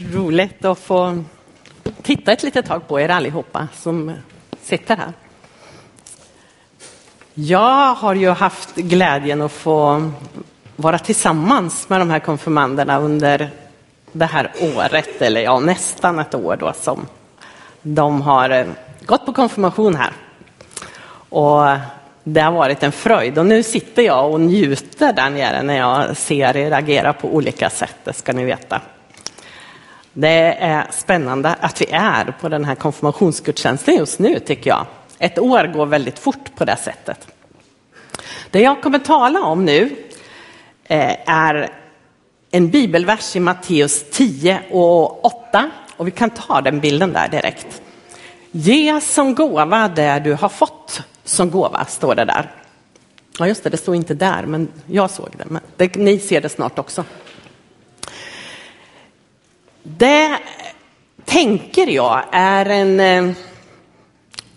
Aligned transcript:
roligt 0.00 0.64
att 0.64 0.78
få 0.78 1.24
titta 2.02 2.32
ett 2.32 2.42
litet 2.42 2.66
tag 2.66 2.88
på 2.88 3.00
er 3.00 3.08
allihopa 3.08 3.68
som 3.74 4.12
sitter 4.62 4.96
här. 4.96 5.12
Jag 7.34 7.94
har 7.94 8.14
ju 8.14 8.30
haft 8.30 8.74
glädjen 8.74 9.42
att 9.42 9.52
få 9.52 10.10
vara 10.76 10.98
tillsammans 10.98 11.88
med 11.88 12.00
de 12.00 12.10
här 12.10 12.18
konfirmanderna 12.18 12.98
under 12.98 13.50
det 14.12 14.24
här 14.24 14.52
året, 14.60 15.22
eller 15.22 15.40
ja, 15.40 15.60
nästan 15.60 16.18
ett 16.18 16.34
år 16.34 16.56
då 16.56 16.72
som 16.72 17.06
de 17.82 18.22
har 18.22 18.50
eh, 18.50 18.66
gått 19.06 19.26
på 19.26 19.32
konfirmation 19.32 19.94
här. 19.94 20.12
Och 21.28 21.78
det 22.24 22.40
har 22.40 22.52
varit 22.52 22.82
en 22.82 22.92
fröjd 22.92 23.38
och 23.38 23.46
nu 23.46 23.62
sitter 23.62 24.02
jag 24.02 24.32
och 24.32 24.40
njuter 24.40 25.12
där 25.12 25.30
nere 25.30 25.62
när 25.62 25.76
jag 25.76 26.16
ser 26.16 26.56
er 26.56 26.72
agera 26.72 27.12
på 27.12 27.34
olika 27.34 27.70
sätt, 27.70 27.96
det 28.04 28.12
ska 28.12 28.32
ni 28.32 28.44
veta. 28.44 28.80
Det 30.18 30.54
är 30.58 30.86
spännande 30.90 31.54
att 31.60 31.80
vi 31.80 31.86
är 31.90 32.34
på 32.40 32.48
den 32.48 32.64
här 32.64 32.74
konfirmationsgudstjänsten 32.74 33.96
just 33.96 34.18
nu 34.18 34.38
tycker 34.38 34.70
jag. 34.70 34.86
Ett 35.18 35.38
år 35.38 35.72
går 35.74 35.86
väldigt 35.86 36.18
fort 36.18 36.54
på 36.56 36.64
det 36.64 36.76
sättet. 36.76 37.26
Det 38.50 38.60
jag 38.60 38.82
kommer 38.82 38.98
tala 38.98 39.42
om 39.42 39.64
nu 39.64 39.96
eh, 40.84 41.30
är 41.30 41.68
en 42.50 42.70
bibelvers 42.70 43.36
i 43.36 43.40
Matteus 43.40 44.04
10 44.10 44.60
och 44.70 45.24
8 45.24 45.70
och 45.96 46.06
vi 46.06 46.10
kan 46.10 46.30
ta 46.30 46.60
den 46.60 46.80
bilden 46.80 47.12
där 47.12 47.28
direkt. 47.28 47.82
Ge 48.50 49.00
som 49.00 49.34
gåva 49.34 49.88
det 49.88 50.20
du 50.24 50.32
har 50.32 50.48
fått 50.48 51.02
som 51.24 51.50
gåva, 51.50 51.84
står 51.84 52.14
det 52.14 52.24
där. 52.24 52.50
Ja, 53.38 53.46
just 53.46 53.64
det, 53.64 53.70
det 53.70 53.76
står 53.76 53.94
inte 53.94 54.14
där, 54.14 54.46
men 54.46 54.68
jag 54.86 55.10
såg 55.10 55.28
det. 55.38 55.44
Men 55.46 55.62
det, 55.76 55.96
ni 55.96 56.18
ser 56.18 56.40
det 56.40 56.48
snart 56.48 56.78
också. 56.78 57.04
Det 59.88 60.38
tänker 61.24 61.86
jag 61.86 62.24
är 62.32 62.66
en 62.66 63.00
eh, 63.00 63.36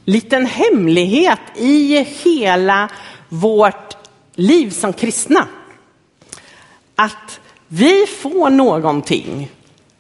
liten 0.05 0.45
hemlighet 0.45 1.39
i 1.55 2.03
hela 2.03 2.89
vårt 3.30 3.97
liv 4.35 4.69
som 4.69 4.94
kristna. 4.94 5.47
Att 6.95 7.39
vi 7.67 8.05
får 8.05 8.50
någonting 8.50 9.52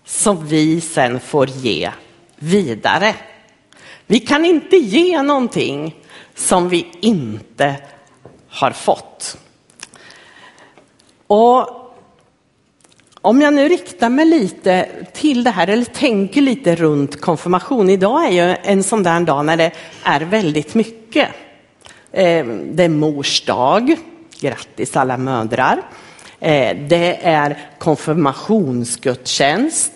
som 0.05 0.47
vi 0.47 0.81
sen 0.81 1.19
får 1.19 1.49
ge 1.49 1.91
vidare. 2.35 3.15
Vi 4.05 4.19
kan 4.19 4.45
inte 4.45 4.75
ge 4.75 5.21
någonting 5.21 5.95
som 6.35 6.69
vi 6.69 6.87
inte 7.01 7.75
har 8.49 8.71
fått. 8.71 9.37
Och 11.27 11.78
om 13.21 13.41
jag 13.41 13.53
nu 13.53 13.67
riktar 13.67 14.09
mig 14.09 14.25
lite 14.25 14.87
till 15.13 15.43
det 15.43 15.51
här, 15.51 15.67
eller 15.67 15.85
tänker 15.85 16.41
lite 16.41 16.75
runt 16.75 17.21
konfirmation. 17.21 17.89
Idag 17.89 18.25
är 18.25 18.31
ju 18.31 18.55
en 18.63 18.83
sån 18.83 19.03
där 19.03 19.19
dag 19.19 19.45
när 19.45 19.57
det 19.57 19.71
är 20.03 20.21
väldigt 20.21 20.75
mycket. 20.75 21.29
Eh, 22.11 22.45
det 22.45 22.83
är 22.83 22.89
mors 22.89 23.41
dag, 23.41 23.95
grattis 24.39 24.97
alla 24.97 25.17
mödrar. 25.17 25.81
Eh, 26.39 26.77
det 26.77 27.19
är 27.23 27.57
konfirmationsgudstjänst. 27.79 29.91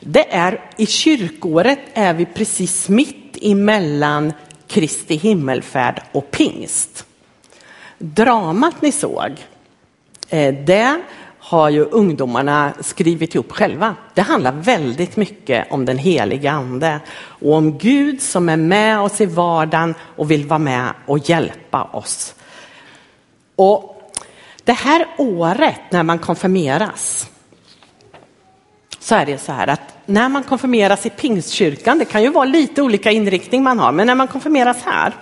Det 0.00 0.34
är, 0.34 0.60
I 0.76 0.86
kyrkåret 0.86 1.80
är 1.94 2.14
vi 2.14 2.26
precis 2.26 2.88
mitt 2.88 3.38
emellan 3.42 4.32
Kristi 4.66 5.16
himmelfärd 5.16 6.02
och 6.12 6.30
pingst. 6.30 7.04
Dramat 7.98 8.82
ni 8.82 8.92
såg, 8.92 9.30
eh, 10.28 10.54
det 10.54 11.00
har 11.48 11.68
ju 11.68 11.84
ungdomarna 11.84 12.72
skrivit 12.80 13.34
ihop 13.34 13.52
själva. 13.52 13.94
Det 14.14 14.22
handlar 14.22 14.52
väldigt 14.52 15.16
mycket 15.16 15.72
om 15.72 15.84
den 15.84 15.98
heliga 15.98 16.50
ande 16.50 17.00
och 17.18 17.54
om 17.54 17.78
Gud 17.78 18.22
som 18.22 18.48
är 18.48 18.56
med 18.56 19.00
oss 19.00 19.20
i 19.20 19.26
vardagen 19.26 19.94
och 20.16 20.30
vill 20.30 20.46
vara 20.46 20.58
med 20.58 20.92
och 21.06 21.18
hjälpa 21.18 21.82
oss. 21.82 22.34
Och 23.56 24.12
det 24.64 24.72
här 24.72 25.06
året 25.18 25.80
när 25.90 26.02
man 26.02 26.18
konfirmeras 26.18 27.30
så 28.98 29.14
är 29.14 29.26
det 29.26 29.38
så 29.38 29.52
här 29.52 29.66
att 29.66 29.96
när 30.06 30.28
man 30.28 30.42
konfirmeras 30.42 31.06
i 31.06 31.10
pingstkyrkan, 31.10 31.98
det 31.98 32.04
kan 32.04 32.22
ju 32.22 32.30
vara 32.30 32.44
lite 32.44 32.82
olika 32.82 33.10
inriktning 33.10 33.62
man 33.62 33.78
har, 33.78 33.92
men 33.92 34.06
när 34.06 34.14
man 34.14 34.28
konfirmeras 34.28 34.82
här, 34.84 35.12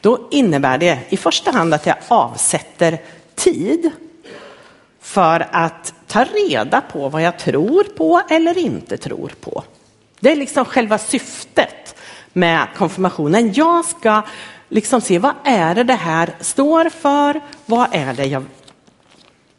då 0.00 0.28
innebär 0.30 0.78
det 0.78 0.98
i 1.08 1.16
första 1.16 1.50
hand 1.50 1.74
att 1.74 1.86
jag 1.86 1.96
avsätter 2.08 2.98
tid 3.34 3.92
för 5.06 5.48
att 5.52 5.94
ta 6.06 6.24
reda 6.24 6.80
på 6.80 7.08
vad 7.08 7.22
jag 7.22 7.38
tror 7.38 7.84
på 7.84 8.22
eller 8.30 8.58
inte 8.58 8.96
tror 8.96 9.32
på. 9.40 9.64
Det 10.20 10.32
är 10.32 10.36
liksom 10.36 10.64
själva 10.64 10.98
syftet 10.98 11.94
med 12.32 12.66
konfirmationen. 12.76 13.52
Jag 13.52 13.84
ska 13.84 14.22
liksom 14.68 15.00
se 15.00 15.18
vad 15.18 15.34
är 15.44 15.74
det 15.74 15.84
det 15.84 15.94
här 15.94 16.34
står 16.40 16.88
för? 16.88 17.40
Vad 17.66 17.88
är 17.92 18.14
det 18.14 18.24
jag 18.24 18.44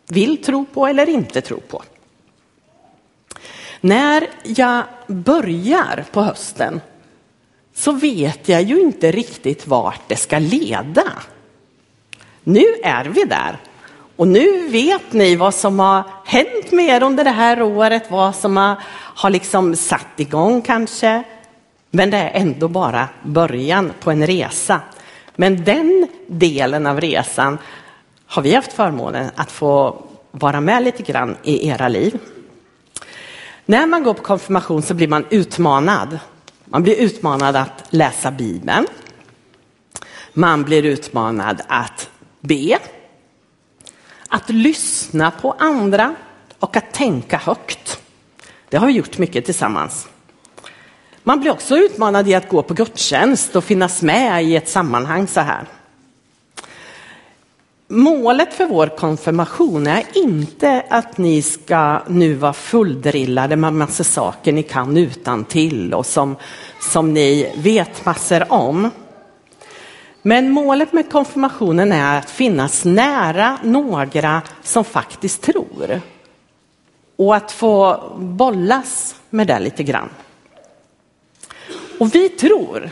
vill 0.07 0.43
tro 0.43 0.65
på 0.65 0.87
eller 0.87 1.09
inte 1.09 1.41
tro 1.41 1.59
på? 1.59 1.83
När 3.81 4.27
jag 4.43 4.83
börjar 5.07 6.05
på 6.11 6.21
hösten 6.21 6.81
så 7.73 7.91
vet 7.91 8.49
jag 8.49 8.61
ju 8.61 8.81
inte 8.81 9.11
riktigt 9.11 9.67
vart 9.67 10.01
det 10.07 10.15
ska 10.15 10.39
leda. 10.39 11.13
Nu 12.43 12.65
är 12.83 13.05
vi 13.05 13.23
där 13.23 13.57
och 14.17 14.27
nu 14.27 14.67
vet 14.67 15.13
ni 15.13 15.35
vad 15.35 15.53
som 15.53 15.79
har 15.79 16.03
hänt 16.25 16.71
med 16.71 16.85
er 16.85 17.03
under 17.03 17.23
det 17.23 17.29
här 17.29 17.61
året, 17.61 18.11
vad 18.11 18.35
som 18.35 18.57
har, 18.57 18.75
har 18.93 19.29
liksom 19.29 19.75
satt 19.75 20.19
igång 20.19 20.61
kanske. 20.61 21.23
Men 21.91 22.09
det 22.09 22.17
är 22.17 22.31
ändå 22.33 22.67
bara 22.67 23.09
början 23.23 23.93
på 23.99 24.11
en 24.11 24.27
resa. 24.27 24.81
Men 25.35 25.63
den 25.63 26.07
delen 26.27 26.87
av 26.87 27.01
resan 27.01 27.57
har 28.25 28.41
vi 28.41 28.55
haft 28.55 28.73
förmånen 28.73 29.29
att 29.35 29.51
få 29.51 30.03
vara 30.31 30.61
med 30.61 30.83
lite 30.83 31.03
grann 31.03 31.37
i 31.43 31.67
era 31.67 31.87
liv. 31.87 32.19
När 33.65 33.87
man 33.87 34.03
går 34.03 34.13
på 34.13 34.23
konfirmation 34.23 34.81
så 34.81 34.93
blir 34.93 35.07
man 35.07 35.25
utmanad. 35.29 36.19
Man 36.65 36.83
blir 36.83 36.95
utmanad 36.95 37.55
att 37.55 37.83
läsa 37.89 38.31
Bibeln. 38.31 38.87
Man 40.33 40.63
blir 40.63 40.85
utmanad 40.85 41.61
att 41.67 42.09
be 42.41 42.77
att 44.29 44.49
lyssna 44.49 45.31
på 45.31 45.55
andra 45.59 46.15
och 46.59 46.77
att 46.77 46.93
tänka 46.93 47.37
högt. 47.37 48.01
Det 48.69 48.77
har 48.77 48.87
vi 48.87 48.93
gjort 48.93 49.17
mycket 49.17 49.45
tillsammans. 49.45 50.07
Man 51.23 51.39
blir 51.39 51.51
också 51.51 51.77
utmanad 51.77 52.27
i 52.27 52.35
att 52.35 52.49
gå 52.49 52.63
på 52.63 52.73
gudstjänst 52.73 53.55
och 53.55 53.63
finnas 53.63 54.01
med 54.01 54.43
i 54.43 54.55
ett 54.55 54.69
sammanhang 54.69 55.27
så 55.27 55.39
här. 55.39 55.65
Målet 57.89 58.53
för 58.53 58.65
vår 58.65 58.87
konfirmation 58.87 59.87
är 59.87 60.03
inte 60.13 60.83
att 60.89 61.17
ni 61.17 61.41
ska 61.41 62.01
nu 62.07 62.33
vara 62.33 62.53
fulldrillade 62.53 63.55
med 63.55 63.73
massa 63.73 64.03
saker 64.03 64.53
ni 64.53 64.63
kan 64.63 64.97
utan 64.97 65.45
till 65.45 65.93
och 65.93 66.05
som, 66.05 66.35
som 66.79 67.13
ni 67.13 67.53
vet 67.55 68.05
massor 68.05 68.51
om. 68.53 68.91
Men 70.21 70.51
målet 70.51 70.93
med 70.93 71.11
konfirmationen 71.11 71.91
är 71.91 72.19
att 72.19 72.29
finnas 72.29 72.85
nära 72.85 73.59
några 73.63 74.41
som 74.63 74.83
faktiskt 74.83 75.41
tror. 75.41 76.01
Och 77.15 77.35
att 77.35 77.51
få 77.51 78.03
bollas 78.19 79.15
med 79.29 79.47
det 79.47 79.59
lite 79.59 79.83
grann. 79.83 80.09
Och 81.99 82.15
vi 82.15 82.29
tror 82.29 82.91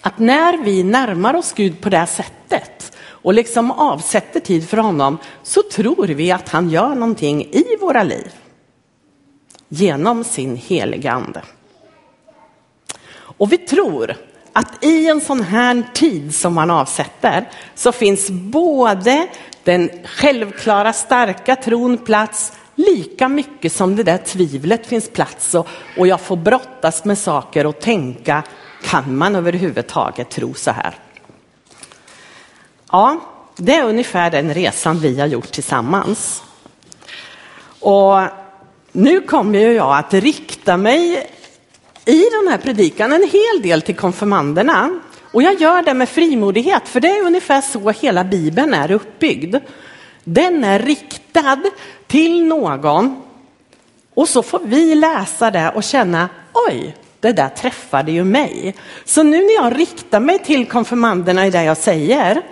att 0.00 0.18
när 0.18 0.58
vi 0.58 0.82
närmar 0.82 1.34
oss 1.34 1.52
Gud 1.52 1.80
på 1.80 1.88
det 1.88 2.06
sättet 2.06 2.96
och 3.02 3.34
liksom 3.34 3.70
avsätter 3.70 4.40
tid 4.40 4.68
för 4.68 4.76
honom 4.76 5.18
så 5.42 5.62
tror 5.72 6.06
vi 6.06 6.32
att 6.32 6.48
han 6.48 6.70
gör 6.70 6.94
någonting 6.94 7.44
i 7.44 7.64
våra 7.80 8.02
liv. 8.02 8.34
Genom 9.68 10.24
sin 10.24 10.56
heliga 10.56 11.12
ande. 11.12 11.42
Och 13.12 13.52
vi 13.52 13.58
tror 13.58 14.16
att 14.60 14.84
i 14.84 15.08
en 15.08 15.20
sån 15.20 15.42
här 15.42 15.82
tid 15.94 16.34
som 16.34 16.54
man 16.54 16.70
avsätter 16.70 17.48
så 17.74 17.92
finns 17.92 18.30
både 18.30 19.28
den 19.64 19.90
självklara 20.04 20.92
starka 20.92 21.56
tron 21.56 21.98
plats 21.98 22.52
lika 22.74 23.28
mycket 23.28 23.72
som 23.72 23.96
det 23.96 24.02
där 24.02 24.18
tvivlet 24.18 24.86
finns 24.86 25.10
plats 25.10 25.54
och, 25.54 25.68
och 25.98 26.06
jag 26.06 26.20
får 26.20 26.36
brottas 26.36 27.04
med 27.04 27.18
saker 27.18 27.66
och 27.66 27.80
tänka, 27.80 28.42
kan 28.84 29.16
man 29.16 29.36
överhuvudtaget 29.36 30.30
tro 30.30 30.54
så 30.54 30.70
här? 30.70 30.94
Ja, 32.92 33.20
det 33.56 33.76
är 33.76 33.84
ungefär 33.84 34.30
den 34.30 34.54
resan 34.54 34.98
vi 34.98 35.20
har 35.20 35.26
gjort 35.26 35.52
tillsammans. 35.52 36.42
Och 37.80 38.18
nu 38.92 39.20
kommer 39.20 39.58
jag 39.58 39.98
att 39.98 40.14
rikta 40.14 40.76
mig 40.76 41.30
i 42.04 42.22
den 42.30 42.48
här 42.48 42.58
predikan 42.58 43.12
en 43.12 43.28
hel 43.28 43.62
del 43.62 43.82
till 43.82 43.96
konfirmanderna. 43.96 45.00
Och 45.32 45.42
jag 45.42 45.60
gör 45.60 45.82
det 45.82 45.94
med 45.94 46.08
frimodighet, 46.08 46.88
för 46.88 47.00
det 47.00 47.08
är 47.08 47.26
ungefär 47.26 47.60
så 47.60 47.90
hela 47.90 48.24
Bibeln 48.24 48.74
är 48.74 48.90
uppbyggd. 48.90 49.56
Den 50.24 50.64
är 50.64 50.78
riktad 50.78 51.62
till 52.06 52.44
någon 52.44 53.22
Och 54.14 54.28
så 54.28 54.42
får 54.42 54.60
vi 54.64 54.94
läsa 54.94 55.50
det 55.50 55.72
och 55.74 55.84
känna, 55.84 56.28
oj, 56.68 56.96
det 57.20 57.32
där 57.32 57.48
träffade 57.48 58.12
ju 58.12 58.24
mig. 58.24 58.74
Så 59.04 59.22
nu 59.22 59.36
när 59.36 59.54
jag 59.54 59.78
riktar 59.78 60.20
mig 60.20 60.38
till 60.38 60.66
konfirmanderna 60.66 61.46
i 61.46 61.50
det 61.50 61.64
jag 61.64 61.76
säger, 61.76 62.42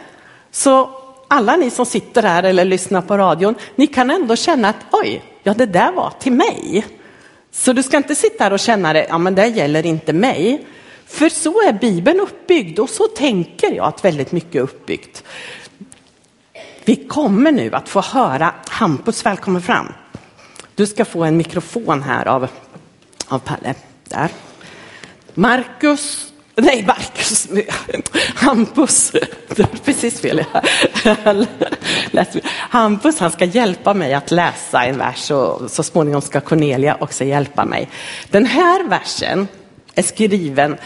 så 0.50 0.90
alla 1.28 1.56
ni 1.56 1.70
som 1.70 1.86
sitter 1.86 2.22
här 2.22 2.42
eller 2.42 2.64
lyssnar 2.64 3.02
på 3.02 3.18
radion, 3.18 3.54
ni 3.76 3.86
kan 3.86 4.10
ändå 4.10 4.36
känna 4.36 4.68
att 4.68 4.86
oj, 4.90 5.22
ja 5.42 5.54
det 5.54 5.66
där 5.66 5.92
var 5.92 6.12
till 6.18 6.32
mig. 6.32 6.86
Så 7.50 7.72
du 7.72 7.82
ska 7.82 7.96
inte 7.96 8.14
sitta 8.14 8.44
här 8.44 8.52
och 8.52 8.58
känna 8.58 8.92
det, 8.92 9.06
ja 9.08 9.18
men 9.18 9.34
det 9.34 9.46
gäller 9.46 9.86
inte 9.86 10.12
mig. 10.12 10.66
För 11.06 11.28
så 11.28 11.68
är 11.68 11.72
Bibeln 11.72 12.20
uppbyggd 12.20 12.78
och 12.78 12.90
så 12.90 13.08
tänker 13.08 13.74
jag 13.74 13.86
att 13.86 14.04
väldigt 14.04 14.32
mycket 14.32 14.54
är 14.54 14.60
uppbyggt. 14.60 15.24
Vi 16.84 16.96
kommer 16.96 17.52
nu 17.52 17.74
att 17.74 17.88
få 17.88 18.00
höra 18.00 18.54
Hampus, 18.68 19.26
välkommen 19.26 19.62
fram. 19.62 19.92
Du 20.74 20.86
ska 20.86 21.04
få 21.04 21.24
en 21.24 21.36
mikrofon 21.36 22.02
här 22.02 22.28
av, 22.28 22.48
av 23.28 23.38
Palle. 23.38 23.74
Där. 24.04 24.30
Marcus, 25.34 26.27
nej 26.58 26.84
Marcus, 26.86 27.48
Hampus, 28.34 29.10
det 29.48 29.58
var 29.58 29.78
precis 29.84 30.20
fel. 30.20 30.44
Hampus 32.50 33.18
han 33.18 33.30
ska 33.30 33.44
hjälpa 33.44 33.94
mig 33.94 34.14
att 34.14 34.30
läsa 34.30 34.84
en 34.84 34.98
vers 34.98 35.30
och 35.30 35.70
så 35.70 35.82
småningom 35.82 36.22
ska 36.22 36.40
Cornelia 36.40 36.96
också 37.00 37.24
hjälpa 37.24 37.64
mig. 37.64 37.88
Den 38.30 38.46
här 38.46 38.88
versen 38.88 39.48
är 39.94 40.02
skriven 40.02 40.76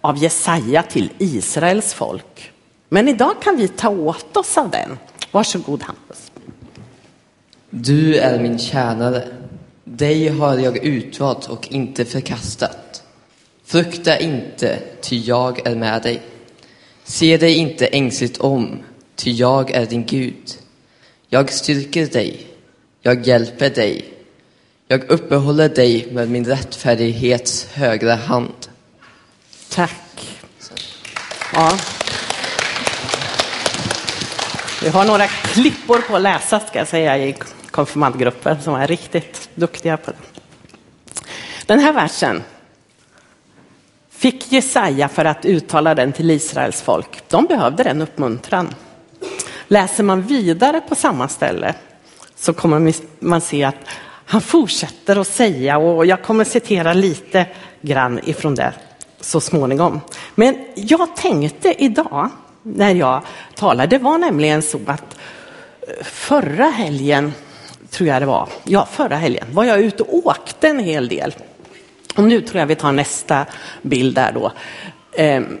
av 0.00 0.18
Jesaja 0.18 0.82
till 0.82 1.10
Israels 1.18 1.94
folk. 1.94 2.52
Men 2.88 3.08
idag 3.08 3.42
kan 3.42 3.56
vi 3.56 3.68
ta 3.68 3.88
åt 3.88 4.36
oss 4.36 4.58
av 4.58 4.70
den. 4.70 4.98
Varsågod 5.30 5.82
Hampus. 5.82 6.32
Du 7.70 8.16
är 8.16 8.40
min 8.40 8.58
tjänare. 8.58 9.28
Dig 9.84 10.28
har 10.28 10.58
jag 10.58 10.84
utvalt 10.84 11.48
och 11.48 11.68
inte 11.72 12.04
förkastat. 12.04 12.89
Frukta 13.70 14.18
inte, 14.18 14.78
ty 15.00 15.16
jag 15.16 15.66
är 15.66 15.74
med 15.74 16.02
dig. 16.02 16.22
Se 17.04 17.36
dig 17.36 17.54
inte 17.54 17.86
ängsligt 17.86 18.38
om, 18.38 18.82
ty 19.16 19.30
jag 19.30 19.70
är 19.70 19.86
din 19.86 20.06
Gud. 20.06 20.58
Jag 21.28 21.52
styrker 21.52 22.06
dig, 22.06 22.46
jag 23.02 23.26
hjälper 23.26 23.70
dig. 23.70 24.04
Jag 24.88 25.10
uppehåller 25.10 25.68
dig 25.68 26.08
med 26.12 26.30
min 26.30 26.44
rättfärdighets 26.44 27.66
högra 27.72 28.14
hand. 28.14 28.68
Tack. 29.68 30.40
Ja. 31.52 31.78
Vi 34.82 34.88
har 34.88 35.04
några 35.04 35.26
klippor 35.26 35.98
på 35.98 36.16
att 36.16 36.22
läsa 36.22 36.60
ska 36.60 36.78
jag 36.78 36.88
säga 36.88 37.18
i 37.18 37.34
konfirmandgruppen 37.70 38.62
som 38.62 38.74
är 38.74 38.86
riktigt 38.86 39.48
duktiga 39.54 39.96
på 39.96 40.10
det. 40.10 40.16
Den 41.66 41.78
här 41.78 41.92
versen 41.92 42.42
fick 44.20 44.52
Jesaja 44.52 45.08
för 45.08 45.24
att 45.24 45.44
uttala 45.44 45.94
den 45.94 46.12
till 46.12 46.30
Israels 46.30 46.82
folk. 46.82 47.28
De 47.28 47.44
behövde 47.44 47.82
den 47.82 48.02
uppmuntran. 48.02 48.74
Läser 49.68 50.04
man 50.04 50.22
vidare 50.22 50.80
på 50.80 50.94
samma 50.94 51.28
ställe 51.28 51.74
så 52.36 52.52
kommer 52.52 52.92
man 53.18 53.40
se 53.40 53.64
att 53.64 53.76
han 54.26 54.40
fortsätter 54.40 55.16
att 55.16 55.26
säga 55.26 55.78
och 55.78 56.06
jag 56.06 56.22
kommer 56.22 56.44
citera 56.44 56.92
lite 56.92 57.46
grann 57.80 58.20
ifrån 58.24 58.54
det 58.54 58.72
så 59.20 59.40
småningom. 59.40 60.00
Men 60.34 60.56
jag 60.74 61.16
tänkte 61.16 61.84
idag 61.84 62.28
när 62.62 62.94
jag 62.94 63.22
talade, 63.54 63.96
det 63.96 64.02
var 64.02 64.18
nämligen 64.18 64.62
så 64.62 64.80
att 64.86 65.16
eh, 65.88 66.04
förra 66.04 66.64
helgen, 66.64 67.32
tror 67.90 68.08
jag 68.08 68.22
det 68.22 68.26
var, 68.26 68.48
ja 68.64 68.88
förra 68.92 69.16
helgen 69.16 69.46
var 69.52 69.64
jag 69.64 69.80
ute 69.80 70.02
och 70.02 70.26
åkte 70.26 70.68
en 70.68 70.78
hel 70.78 71.08
del. 71.08 71.34
Och 72.16 72.24
nu 72.24 72.40
tror 72.40 72.60
jag 72.60 72.66
vi 72.66 72.74
tar 72.74 72.92
nästa 72.92 73.46
bild 73.82 74.14
där 74.14 74.32
då. 74.32 74.52
Ehm, 75.16 75.58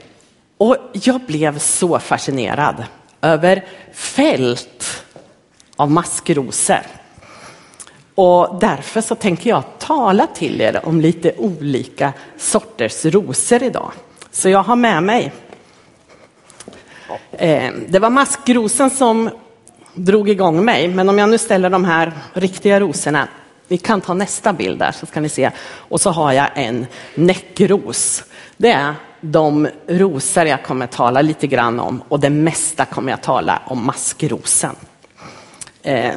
och 0.58 0.76
jag 0.92 1.20
blev 1.20 1.58
så 1.58 1.98
fascinerad 1.98 2.84
över 3.22 3.64
fält 3.92 5.04
av 5.76 5.90
maskrosor. 5.90 6.86
Och 8.14 8.58
därför 8.60 9.00
så 9.00 9.14
tänker 9.14 9.50
jag 9.50 9.62
tala 9.78 10.26
till 10.26 10.60
er 10.60 10.80
om 10.84 11.00
lite 11.00 11.32
olika 11.36 12.12
sorters 12.38 13.04
rosor 13.04 13.62
idag. 13.62 13.92
Så 14.30 14.48
jag 14.48 14.62
har 14.62 14.76
med 14.76 15.02
mig. 15.02 15.32
Ehm, 17.32 17.84
det 17.88 17.98
var 17.98 18.10
maskrosen 18.10 18.90
som 18.90 19.30
drog 19.94 20.28
igång 20.28 20.64
mig, 20.64 20.88
men 20.88 21.08
om 21.08 21.18
jag 21.18 21.28
nu 21.28 21.38
ställer 21.38 21.70
de 21.70 21.84
här 21.84 22.12
riktiga 22.32 22.80
rosorna. 22.80 23.28
Vi 23.70 23.78
kan 23.78 24.00
ta 24.00 24.14
nästa 24.14 24.52
bild 24.52 24.78
där 24.78 24.92
så 24.92 25.06
ska 25.06 25.20
ni 25.20 25.28
se. 25.28 25.50
Och 25.62 26.00
så 26.00 26.10
har 26.10 26.32
jag 26.32 26.48
en 26.54 26.86
näckros. 27.14 28.24
Det 28.56 28.70
är 28.70 28.94
de 29.20 29.68
rosor 29.86 30.46
jag 30.46 30.62
kommer 30.62 30.86
tala 30.86 31.22
lite 31.22 31.46
grann 31.46 31.80
om 31.80 32.02
och 32.08 32.20
det 32.20 32.30
mesta 32.30 32.84
kommer 32.84 33.12
jag 33.12 33.22
tala 33.22 33.62
om 33.66 33.86
maskrosen. 33.86 34.76
Eh, 35.82 36.14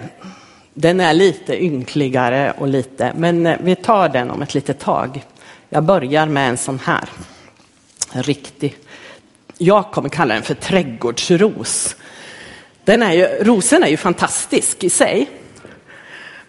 den 0.73 1.00
är 1.00 1.13
lite 1.13 1.63
ynkligare 1.63 2.53
och 2.57 2.67
lite, 2.67 3.13
men 3.15 3.45
eh, 3.45 3.57
vi 3.61 3.75
tar 3.75 4.09
den 4.09 4.31
om 4.31 4.41
ett 4.41 4.53
litet 4.53 4.79
tag. 4.79 5.23
Jag 5.69 5.83
börjar 5.83 6.25
med 6.25 6.50
en 6.50 6.57
sån 6.57 6.79
här. 6.79 7.09
En 8.11 8.23
riktig. 8.23 8.75
Jag 9.57 9.91
kommer 9.91 10.09
kalla 10.09 10.33
den 10.33 10.44
för 10.44 10.55
trädgårdsros. 10.55 11.95
Den 12.83 13.03
är 13.03 13.13
ju, 13.13 13.25
rosen 13.25 13.83
är 13.83 13.88
ju 13.88 13.97
fantastisk 13.97 14.83
i 14.83 14.89
sig. 14.89 15.29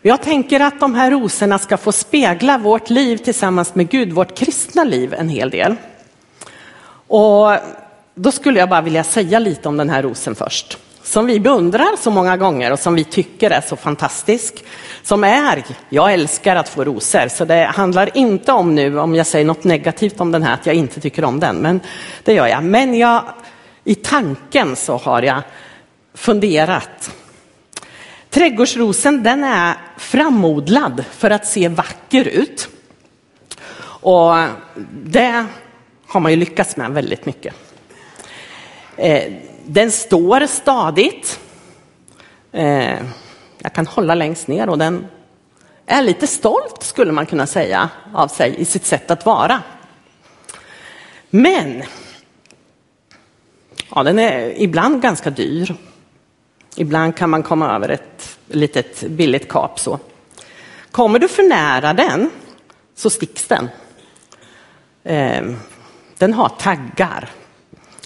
Jag 0.06 0.22
tänker 0.22 0.60
att 0.60 0.80
de 0.80 0.94
här 0.94 1.10
rosorna 1.10 1.58
ska 1.58 1.76
få 1.76 1.92
spegla 1.92 2.58
vårt 2.58 2.90
liv 2.90 3.16
tillsammans 3.16 3.74
med 3.74 3.88
Gud, 3.88 4.12
vårt 4.12 4.38
kristna 4.38 4.84
liv 4.84 5.14
en 5.14 5.28
hel 5.28 5.50
del. 5.50 5.76
Och 7.06 7.50
då 8.14 8.32
skulle 8.32 8.58
jag 8.58 8.68
bara 8.68 8.80
vilja 8.80 9.04
säga 9.04 9.38
lite 9.38 9.68
om 9.68 9.76
den 9.76 9.90
här 9.90 10.02
rosen 10.02 10.34
först 10.34 10.78
som 11.02 11.26
vi 11.26 11.40
beundrar 11.40 11.96
så 12.00 12.10
många 12.10 12.36
gånger 12.36 12.72
och 12.72 12.78
som 12.78 12.94
vi 12.94 13.04
tycker 13.04 13.50
är 13.50 13.60
så 13.60 13.76
fantastisk. 13.76 14.64
Som 15.02 15.24
är, 15.24 15.64
jag 15.88 16.12
älskar 16.12 16.56
att 16.56 16.68
få 16.68 16.84
rosor, 16.84 17.28
så 17.28 17.44
det 17.44 17.64
handlar 17.64 18.16
inte 18.16 18.52
om 18.52 18.74
nu, 18.74 18.98
om 18.98 19.14
jag 19.14 19.26
säger 19.26 19.44
något 19.44 19.64
negativt 19.64 20.20
om 20.20 20.32
den 20.32 20.42
här, 20.42 20.54
att 20.54 20.66
jag 20.66 20.74
inte 20.74 21.00
tycker 21.00 21.24
om 21.24 21.40
den, 21.40 21.56
men 21.56 21.80
det 22.24 22.32
gör 22.32 22.46
jag. 22.46 22.64
Men 22.64 22.94
jag, 22.94 23.22
i 23.84 23.94
tanken 23.94 24.76
så 24.76 24.96
har 24.96 25.22
jag 25.22 25.42
funderat. 26.14 27.10
Trädgårdsrosen 28.34 29.22
den 29.22 29.44
är 29.44 29.74
framodlad 29.96 31.04
för 31.10 31.30
att 31.30 31.46
se 31.46 31.68
vacker 31.68 32.28
ut. 32.28 32.68
Och 33.80 34.34
det 35.04 35.46
har 36.06 36.20
man 36.20 36.32
ju 36.32 36.36
lyckats 36.36 36.76
med 36.76 36.90
väldigt 36.90 37.26
mycket. 37.26 37.54
Eh, 38.96 39.32
den 39.66 39.90
står 39.90 40.46
stadigt. 40.46 41.40
Eh, 42.52 42.98
jag 43.58 43.72
kan 43.74 43.86
hålla 43.86 44.14
längst 44.14 44.48
ner 44.48 44.68
och 44.68 44.78
den 44.78 45.06
är 45.86 46.02
lite 46.02 46.26
stolt 46.26 46.82
skulle 46.82 47.12
man 47.12 47.26
kunna 47.26 47.46
säga 47.46 47.90
av 48.14 48.28
sig 48.28 48.54
i 48.58 48.64
sitt 48.64 48.86
sätt 48.86 49.10
att 49.10 49.26
vara. 49.26 49.62
Men 51.30 51.82
ja, 53.94 54.02
den 54.02 54.18
är 54.18 54.62
ibland 54.62 55.02
ganska 55.02 55.30
dyr. 55.30 55.76
Ibland 56.76 57.16
kan 57.16 57.30
man 57.30 57.42
komma 57.42 57.74
över 57.74 57.88
ett 57.88 58.38
litet 58.48 59.00
billigt 59.00 59.48
kap 59.48 59.80
så. 59.80 59.98
Kommer 60.90 61.18
du 61.18 61.28
för 61.28 61.42
nära 61.42 61.92
den 61.92 62.30
så 62.94 63.10
sticks 63.10 63.46
den. 63.46 63.68
Ehm, 65.04 65.56
den 66.18 66.34
har 66.34 66.48
taggar 66.48 67.30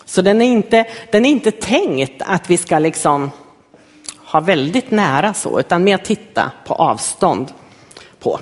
så 0.08 0.22
den 0.22 0.42
är 0.42 0.46
inte, 0.46 0.86
den 1.10 1.26
är 1.26 1.30
inte 1.30 1.50
tänkt 1.50 2.22
att 2.26 2.50
vi 2.50 2.56
ska 2.56 2.78
liksom 2.78 3.30
ha 4.16 4.40
väldigt 4.40 4.90
nära 4.90 5.34
så, 5.34 5.60
utan 5.60 5.84
mer 5.84 5.98
titta 5.98 6.52
på 6.64 6.74
avstånd 6.74 7.52
på. 8.20 8.40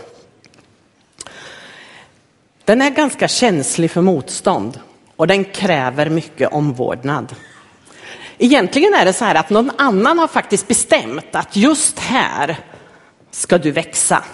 Den 2.65 2.83
är 2.83 2.91
ganska 2.91 3.29
känslig 3.29 3.91
för 3.91 4.01
motstånd 4.01 4.81
och 5.17 5.27
den 5.27 5.45
kräver 5.45 6.11
mycket 6.11 6.53
omvårdnad. 6.53 7.35
Egentligen 8.39 8.95
är 8.95 9.05
det 9.05 9.13
så 9.13 9.25
här 9.25 9.35
att 9.35 9.51
någon 9.51 9.71
annan 9.79 10.19
har 10.19 10.29
faktiskt 10.29 10.69
bestämt 10.69 11.35
att 11.35 11.57
just 11.57 11.99
här 11.99 12.59
ska 13.31 13.59
du 13.59 13.71
växa. 13.71 14.25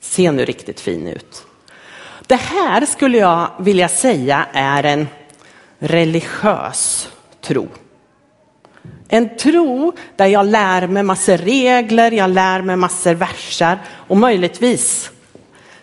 Se 0.00 0.32
nu 0.32 0.44
riktigt 0.44 0.80
fin 0.80 1.06
ut. 1.06 1.46
Det 2.26 2.36
här 2.36 2.86
skulle 2.86 3.18
jag 3.18 3.50
vilja 3.58 3.88
säga 3.88 4.46
är 4.52 4.84
en 4.84 5.08
religiös 5.78 7.08
tro. 7.40 7.68
En 9.08 9.36
tro 9.36 9.92
där 10.16 10.26
jag 10.26 10.46
lär 10.46 10.86
mig 10.86 11.02
massor 11.02 11.36
regler, 11.36 12.10
jag 12.10 12.30
lär 12.30 12.62
mig 12.62 12.76
massor 12.76 13.14
versar 13.14 13.78
och 13.88 14.16
möjligtvis 14.16 15.10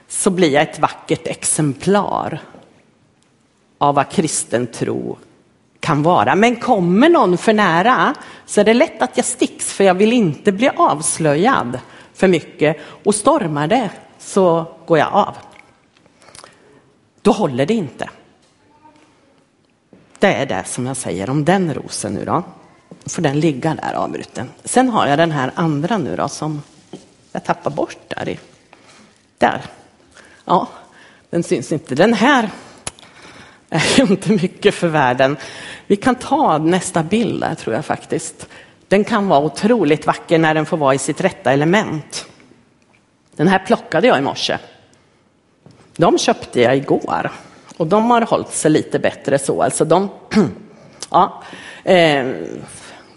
så 0.08 0.30
blir 0.30 0.54
jag 0.54 0.64
ett 0.64 0.80
vackert 0.80 1.28
exemplar 1.28 2.40
av 3.78 3.96
vad 3.96 4.10
kristen 4.10 4.68
tro 4.68 5.18
kan 5.82 6.04
vara. 6.04 6.36
Men 6.36 6.56
kommer 6.56 7.10
någon 7.10 7.38
för 7.38 7.54
nära 7.54 8.16
så 8.46 8.62
är 8.62 8.66
det 8.66 8.74
lätt 8.74 9.02
att 9.02 9.18
jag 9.18 9.26
sticks 9.26 9.74
för 9.74 9.84
jag 9.84 9.94
vill 9.94 10.14
inte 10.14 10.52
bli 10.52 10.70
avslöjad 10.70 11.80
för 12.14 12.28
mycket 12.28 12.78
och 13.04 13.16
stormar 13.16 13.68
det 13.68 13.90
så 14.20 14.66
går 14.86 14.98
jag 14.98 15.14
av. 15.14 15.36
Då 17.22 17.32
håller 17.32 17.66
det 17.66 17.74
inte. 17.74 18.10
Det 20.20 20.34
är 20.34 20.46
det 20.46 20.64
som 20.66 20.86
jag 20.86 20.98
säger 20.98 21.30
om 21.30 21.46
den 21.46 21.74
rosen 21.74 22.14
nu 22.14 22.26
då. 22.26 22.44
Får 23.06 23.22
den 23.22 23.40
ligga 23.40 23.76
där 23.76 23.94
avbruten. 23.94 24.50
Sen 24.64 24.90
har 24.90 25.08
jag 25.08 25.18
den 25.18 25.32
här 25.32 25.52
andra 25.56 25.98
nu 25.98 26.16
då 26.16 26.28
som 26.28 26.62
jag 27.32 27.44
tappar 27.44 27.72
bort 27.72 27.98
där 28.08 28.30
i. 28.30 28.40
Där. 29.38 29.62
Ja, 30.46 30.68
den 31.30 31.44
syns 31.44 31.72
inte. 31.72 31.96
Den 31.96 32.14
här 32.14 32.50
är 33.72 34.02
inte 34.12 34.32
mycket 34.32 34.76
för 34.76 34.88
världen. 34.88 35.38
Vi 35.88 35.96
kan 35.96 36.16
ta 36.16 36.58
nästa 36.58 37.04
bild 37.04 37.42
där 37.42 37.56
tror 37.56 37.76
jag 37.76 37.86
faktiskt. 37.86 38.48
Den 38.88 39.04
kan 39.04 39.28
vara 39.28 39.40
otroligt 39.40 40.06
vacker 40.06 40.38
när 40.38 40.54
den 40.54 40.66
får 40.66 40.78
vara 40.78 40.94
i 40.94 40.98
sitt 40.98 41.22
rätta 41.22 41.52
element. 41.52 42.26
Den 43.36 43.48
här 43.48 43.60
plockade 43.60 44.08
jag 44.08 44.18
i 44.18 44.22
morse. 44.22 44.58
De 45.98 46.18
köpte 46.18 46.62
jag 46.62 46.78
igår 46.78 47.32
och 47.78 47.88
de 47.88 48.12
har 48.12 48.22
hållit 48.22 48.52
sig 48.52 48.72
lite 48.72 49.00
bättre 49.00 49.40
så. 49.40 49.62
Alltså 49.62 49.86
de, 49.86 50.10
ja, 51.10 51.44
eh, 51.84 52.26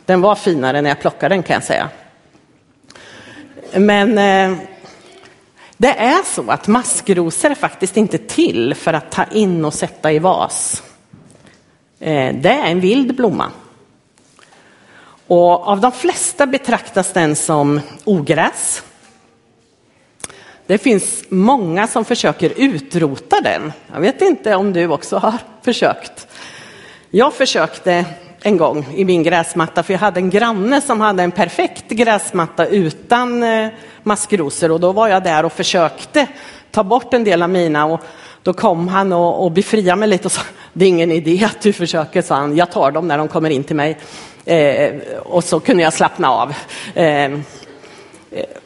den 0.05 0.21
var 0.21 0.35
finare 0.35 0.83
när 0.83 0.91
jag 0.91 1.01
plockade 1.01 1.35
den 1.35 1.43
kan 1.43 1.55
jag 1.55 1.65
säga. 1.65 1.89
Men 3.73 4.19
eh, 4.19 4.59
det 5.77 5.93
är 5.99 6.23
så 6.23 6.51
att 6.51 6.69
maskrosor 6.69 7.51
är 7.51 7.55
faktiskt 7.55 7.97
inte 7.97 8.19
till 8.19 8.75
för 8.75 8.93
att 8.93 9.11
ta 9.11 9.25
in 9.25 9.65
och 9.65 9.75
sätta 9.75 10.13
i 10.13 10.19
vas. 10.19 10.83
Eh, 12.01 12.35
det 12.35 12.49
är 12.49 12.67
en 12.67 12.81
vild 12.81 13.17
blomma. 13.17 13.51
Och 15.27 15.69
av 15.69 15.81
de 15.81 15.93
flesta 15.93 16.47
betraktas 16.47 17.13
den 17.13 17.37
som 17.37 17.81
ogräs. 18.05 18.83
Det 20.67 20.79
finns 20.79 21.25
många 21.29 21.87
som 21.87 22.05
försöker 22.05 22.53
utrota 22.57 23.41
den. 23.41 23.73
Jag 23.93 24.01
vet 24.01 24.23
inte 24.23 24.55
om 24.55 24.73
du 24.73 24.89
också 24.89 25.17
har 25.17 25.35
försökt. 25.63 26.29
Jag 27.11 27.35
försökte 27.35 28.05
en 28.47 28.57
gång 28.57 28.87
i 28.95 29.05
min 29.05 29.23
gräsmatta, 29.23 29.83
för 29.83 29.93
jag 29.93 30.01
hade 30.01 30.21
en 30.21 30.31
granne 30.31 30.81
som 30.81 31.01
hade 31.01 31.23
en 31.23 31.31
perfekt 31.31 31.89
gräsmatta 31.89 32.67
utan 32.67 33.43
eh, 33.43 33.69
maskrosor 34.03 34.71
och 34.71 34.81
då 34.81 34.93
var 34.93 35.09
jag 35.09 35.23
där 35.23 35.45
och 35.45 35.53
försökte 35.53 36.27
ta 36.71 36.85
bort 36.85 37.15
en 37.15 37.25
del 37.25 37.43
av 37.43 37.51
mina 37.51 37.85
och 37.85 38.01
då 38.43 38.53
kom 38.53 38.89
han 38.89 39.13
och, 39.13 39.45
och 39.45 39.53
befriade 39.53 40.01
mig 40.01 40.09
lite 40.09 40.29
och 40.29 40.33
sa, 40.33 40.43
det 40.73 40.85
är 40.85 40.89
ingen 40.89 41.13
idé 41.13 41.45
att 41.45 41.61
du 41.61 41.73
försöker, 41.73 42.23
sa 42.23 42.35
han, 42.35 42.57
jag 42.57 42.73
tar 42.73 42.91
dem 42.91 43.09
när 43.09 43.19
de 43.19 43.29
kommer 43.29 43.51
in 43.51 43.65
till 43.65 43.77
mig. 43.77 43.99
Eh, 44.45 44.95
och 45.19 45.45
så 45.45 45.61
kunde 45.61 45.83
jag 45.83 45.93
slappna 45.93 46.31
av. 46.31 46.55
Eh, 46.95 47.39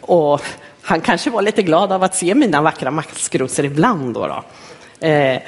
och 0.00 0.40
han 0.82 1.00
kanske 1.00 1.30
var 1.30 1.42
lite 1.42 1.62
glad 1.62 1.92
av 1.92 2.02
att 2.02 2.14
se 2.14 2.34
mina 2.34 2.62
vackra 2.62 2.90
maskrosor 2.90 3.64
ibland. 3.64 4.14
Då, 4.14 4.26
då. 4.26 5.06
Eh, 5.06 5.40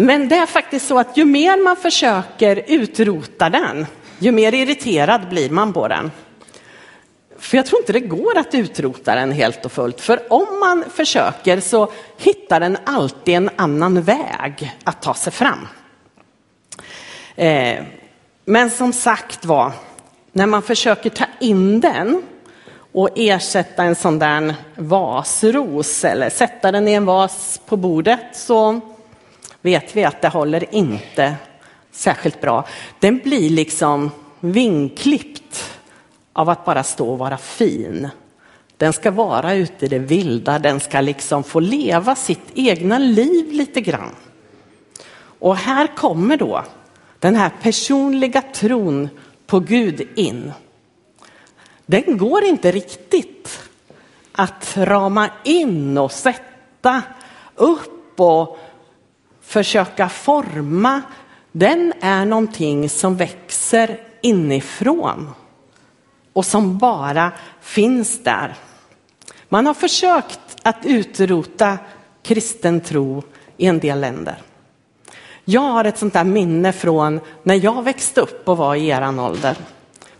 men 0.00 0.28
det 0.28 0.36
är 0.36 0.46
faktiskt 0.46 0.86
så 0.86 0.98
att 0.98 1.16
ju 1.16 1.24
mer 1.24 1.64
man 1.64 1.76
försöker 1.76 2.64
utrota 2.66 3.50
den, 3.50 3.86
ju 4.18 4.32
mer 4.32 4.54
irriterad 4.54 5.28
blir 5.28 5.50
man 5.50 5.72
på 5.72 5.88
den. 5.88 6.10
För 7.38 7.56
jag 7.56 7.66
tror 7.66 7.80
inte 7.80 7.92
det 7.92 8.00
går 8.00 8.38
att 8.38 8.54
utrota 8.54 9.14
den 9.14 9.32
helt 9.32 9.64
och 9.64 9.72
fullt. 9.72 10.00
För 10.00 10.32
om 10.32 10.60
man 10.60 10.84
försöker 10.90 11.60
så 11.60 11.92
hittar 12.18 12.60
den 12.60 12.78
alltid 12.84 13.34
en 13.34 13.50
annan 13.56 14.02
väg 14.02 14.76
att 14.84 15.02
ta 15.02 15.14
sig 15.14 15.32
fram. 15.32 15.68
Eh, 17.36 17.84
men 18.44 18.70
som 18.70 18.92
sagt 18.92 19.44
var, 19.44 19.72
när 20.32 20.46
man 20.46 20.62
försöker 20.62 21.10
ta 21.10 21.24
in 21.40 21.80
den 21.80 22.22
och 22.92 23.08
ersätta 23.16 23.82
en 23.82 23.94
sån 23.94 24.18
där 24.18 24.54
vasros 24.76 26.04
eller 26.04 26.30
sätta 26.30 26.72
den 26.72 26.88
i 26.88 26.92
en 26.92 27.04
vas 27.04 27.60
på 27.66 27.76
bordet 27.76 28.26
så 28.32 28.80
vet 29.62 29.96
vi 29.96 30.04
att 30.04 30.22
det 30.22 30.28
håller 30.28 30.74
inte 30.74 31.34
särskilt 31.90 32.40
bra. 32.40 32.64
Den 32.98 33.18
blir 33.18 33.50
liksom 33.50 34.10
vinklippt 34.40 35.78
av 36.32 36.48
att 36.48 36.64
bara 36.64 36.82
stå 36.82 37.10
och 37.10 37.18
vara 37.18 37.36
fin. 37.36 38.08
Den 38.76 38.92
ska 38.92 39.10
vara 39.10 39.54
ute 39.54 39.84
i 39.84 39.88
det 39.88 39.98
vilda, 39.98 40.58
den 40.58 40.80
ska 40.80 41.00
liksom 41.00 41.44
få 41.44 41.60
leva 41.60 42.14
sitt 42.14 42.50
egna 42.54 42.98
liv 42.98 43.52
lite 43.52 43.80
grann. 43.80 44.14
Och 45.38 45.56
här 45.56 45.96
kommer 45.96 46.36
då 46.36 46.64
den 47.18 47.36
här 47.36 47.50
personliga 47.62 48.42
tron 48.42 49.08
på 49.46 49.60
Gud 49.60 50.08
in. 50.14 50.52
Den 51.86 52.18
går 52.18 52.44
inte 52.44 52.72
riktigt 52.72 53.60
att 54.32 54.76
rama 54.76 55.30
in 55.44 55.98
och 55.98 56.12
sätta 56.12 57.02
upp 57.54 58.20
och 58.20 58.58
försöka 59.48 60.08
forma. 60.08 61.02
Den 61.52 61.92
är 62.00 62.24
någonting 62.24 62.88
som 62.88 63.16
växer 63.16 64.00
inifrån 64.20 65.30
och 66.32 66.46
som 66.46 66.78
bara 66.78 67.32
finns 67.60 68.22
där. 68.22 68.54
Man 69.48 69.66
har 69.66 69.74
försökt 69.74 70.40
att 70.62 70.76
utrota 70.84 71.78
kristen 72.22 72.80
tro 72.80 73.22
i 73.56 73.66
en 73.66 73.78
del 73.78 74.00
länder. 74.00 74.42
Jag 75.44 75.60
har 75.60 75.84
ett 75.84 75.98
sånt 75.98 76.12
där 76.12 76.24
minne 76.24 76.72
från 76.72 77.20
när 77.42 77.64
jag 77.64 77.82
växte 77.82 78.20
upp 78.20 78.48
och 78.48 78.56
var 78.56 78.74
i 78.74 78.88
eran 78.88 79.18
ålder. 79.18 79.56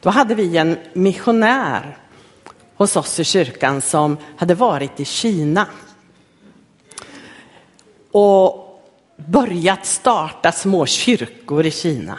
Då 0.01 0.11
hade 0.11 0.35
vi 0.35 0.57
en 0.57 0.79
missionär 0.93 1.99
hos 2.77 2.97
oss 2.97 3.21
i 3.21 3.25
kyrkan 3.25 3.81
som 3.81 4.17
hade 4.37 4.55
varit 4.55 5.01
i 5.01 5.05
Kina. 5.05 5.67
Och 8.13 8.68
börjat 9.27 9.87
starta 9.87 10.53
små 10.53 10.87
kyrkor 10.87 11.67
i 11.67 11.71
Kina. 11.71 12.19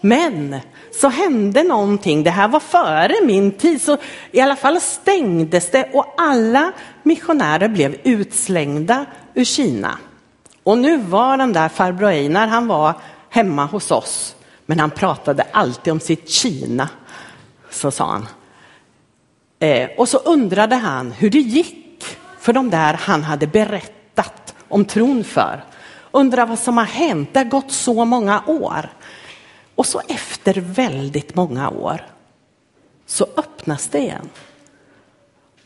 Men 0.00 0.60
så 1.00 1.08
hände 1.08 1.62
någonting, 1.62 2.22
det 2.22 2.30
här 2.30 2.48
var 2.48 2.60
före 2.60 3.14
min 3.24 3.52
tid, 3.52 3.82
så 3.82 3.96
i 4.32 4.40
alla 4.40 4.56
fall 4.56 4.80
stängdes 4.80 5.70
det 5.70 5.90
och 5.92 6.14
alla 6.16 6.72
missionärer 7.02 7.68
blev 7.68 7.96
utslängda 8.04 9.06
ur 9.34 9.44
Kina. 9.44 9.98
Och 10.62 10.78
nu 10.78 10.96
var 10.96 11.36
den 11.36 11.52
där 11.52 11.68
farbror 11.68 12.08
Einar, 12.08 12.46
han 12.46 12.66
var 12.66 12.94
hemma 13.30 13.64
hos 13.64 13.90
oss, 13.90 14.36
men 14.66 14.80
han 14.80 14.90
pratade 14.90 15.46
alltid 15.52 15.92
om 15.92 16.00
sitt 16.00 16.28
Kina, 16.28 16.88
så 17.70 17.90
sa 17.90 18.06
han. 18.06 18.26
Eh, 19.58 19.88
och 19.96 20.08
så 20.08 20.18
undrade 20.18 20.76
han 20.76 21.12
hur 21.12 21.30
det 21.30 21.38
gick 21.38 22.04
för 22.40 22.52
de 22.52 22.70
där 22.70 22.94
han 22.94 23.22
hade 23.22 23.46
berättat 23.46 24.54
om 24.68 24.84
tron 24.84 25.24
för. 25.24 25.64
Undrar 26.10 26.46
vad 26.46 26.58
som 26.58 26.76
har 26.76 26.84
hänt, 26.84 27.28
det 27.32 27.38
har 27.38 27.44
gått 27.44 27.72
så 27.72 28.04
många 28.04 28.42
år. 28.46 28.90
Och 29.74 29.86
så 29.86 30.00
efter 30.08 30.54
väldigt 30.54 31.34
många 31.34 31.70
år 31.70 32.06
så 33.06 33.26
öppnas 33.36 33.88
det 33.88 33.98
igen. 33.98 34.28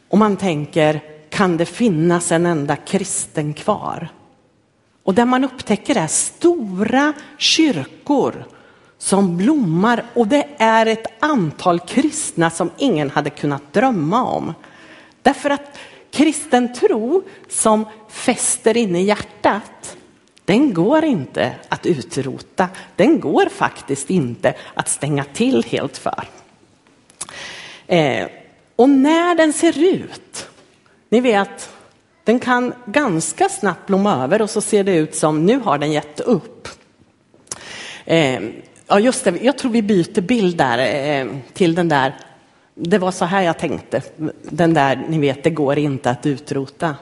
Och 0.08 0.18
man 0.18 0.36
tänker, 0.36 1.00
kan 1.30 1.56
det 1.56 1.66
finnas 1.66 2.32
en 2.32 2.46
enda 2.46 2.76
kristen 2.76 3.54
kvar? 3.54 4.08
Och 5.02 5.14
där 5.14 5.24
man 5.24 5.44
upptäcker 5.44 5.96
är 5.96 6.06
stora 6.06 7.12
kyrkor 7.38 8.44
som 8.98 9.36
blommar 9.36 10.04
och 10.14 10.26
det 10.26 10.46
är 10.58 10.86
ett 10.86 11.06
antal 11.20 11.80
kristna 11.80 12.50
som 12.50 12.70
ingen 12.78 13.10
hade 13.10 13.30
kunnat 13.30 13.72
drömma 13.72 14.24
om. 14.24 14.54
Därför 15.22 15.50
att 15.50 15.78
kristen 16.10 16.74
tro 16.74 17.22
som 17.48 17.84
fäster 18.08 18.76
inne 18.76 19.00
i 19.00 19.04
hjärtat, 19.04 19.96
den 20.44 20.74
går 20.74 21.04
inte 21.04 21.54
att 21.68 21.86
utrota. 21.86 22.68
Den 22.96 23.20
går 23.20 23.48
faktiskt 23.48 24.10
inte 24.10 24.54
att 24.74 24.88
stänga 24.88 25.24
till 25.24 25.64
helt 25.64 25.98
för. 25.98 26.24
Eh, 27.86 28.26
och 28.76 28.90
när 28.90 29.34
den 29.34 29.52
ser 29.52 29.78
ut, 29.78 30.48
ni 31.08 31.20
vet, 31.20 31.70
den 32.24 32.38
kan 32.38 32.74
ganska 32.86 33.48
snabbt 33.48 33.86
blomma 33.86 34.24
över 34.24 34.42
och 34.42 34.50
så 34.50 34.60
ser 34.60 34.84
det 34.84 34.94
ut 34.94 35.14
som 35.14 35.46
nu 35.46 35.58
har 35.58 35.78
den 35.78 35.92
gett 35.92 36.20
upp. 36.20 36.68
Eh, 38.04 38.42
ja, 38.86 39.00
just 39.00 39.24
det, 39.24 39.38
jag 39.42 39.58
tror 39.58 39.70
vi 39.70 39.82
byter 39.82 40.20
bild 40.20 40.56
där 40.56 40.78
eh, 40.78 41.26
till 41.52 41.74
den 41.74 41.88
där. 41.88 42.16
Det 42.74 42.98
var 42.98 43.10
så 43.10 43.24
här 43.24 43.42
jag 43.42 43.58
tänkte. 43.58 44.02
Den 44.42 44.74
där, 44.74 45.04
ni 45.08 45.18
vet, 45.18 45.44
det 45.44 45.50
går 45.50 45.78
inte 45.78 46.10
att 46.10 46.26
utrota. 46.26 46.96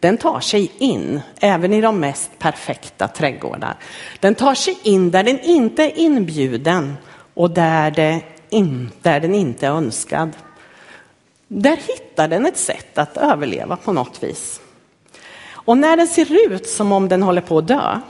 Den 0.00 0.16
tar 0.18 0.40
sig 0.40 0.72
in, 0.78 1.20
även 1.40 1.72
i 1.72 1.80
de 1.80 2.00
mest 2.00 2.30
perfekta 2.38 3.08
trädgårdar. 3.08 3.76
Den 4.20 4.34
tar 4.34 4.54
sig 4.54 4.78
in 4.82 5.10
där 5.10 5.22
den 5.22 5.40
inte 5.40 5.82
är 5.82 5.98
inbjuden 5.98 6.96
och 7.34 7.50
där, 7.50 7.90
det 7.90 8.20
in, 8.50 8.90
där 9.02 9.20
den 9.20 9.34
inte 9.34 9.66
är 9.66 9.70
önskad. 9.70 10.32
Där 11.48 11.76
hittar 11.76 12.28
den 12.28 12.46
ett 12.46 12.56
sätt 12.56 12.98
att 12.98 13.16
överleva 13.16 13.76
på 13.76 13.92
något 13.92 14.22
vis. 14.22 14.60
Och 15.48 15.78
när 15.78 15.96
den 15.96 16.06
ser 16.08 16.52
ut 16.52 16.68
som 16.68 16.92
om 16.92 17.08
den 17.08 17.22
håller 17.22 17.40
på 17.40 17.58
att 17.58 17.68
dö, 17.68 18.00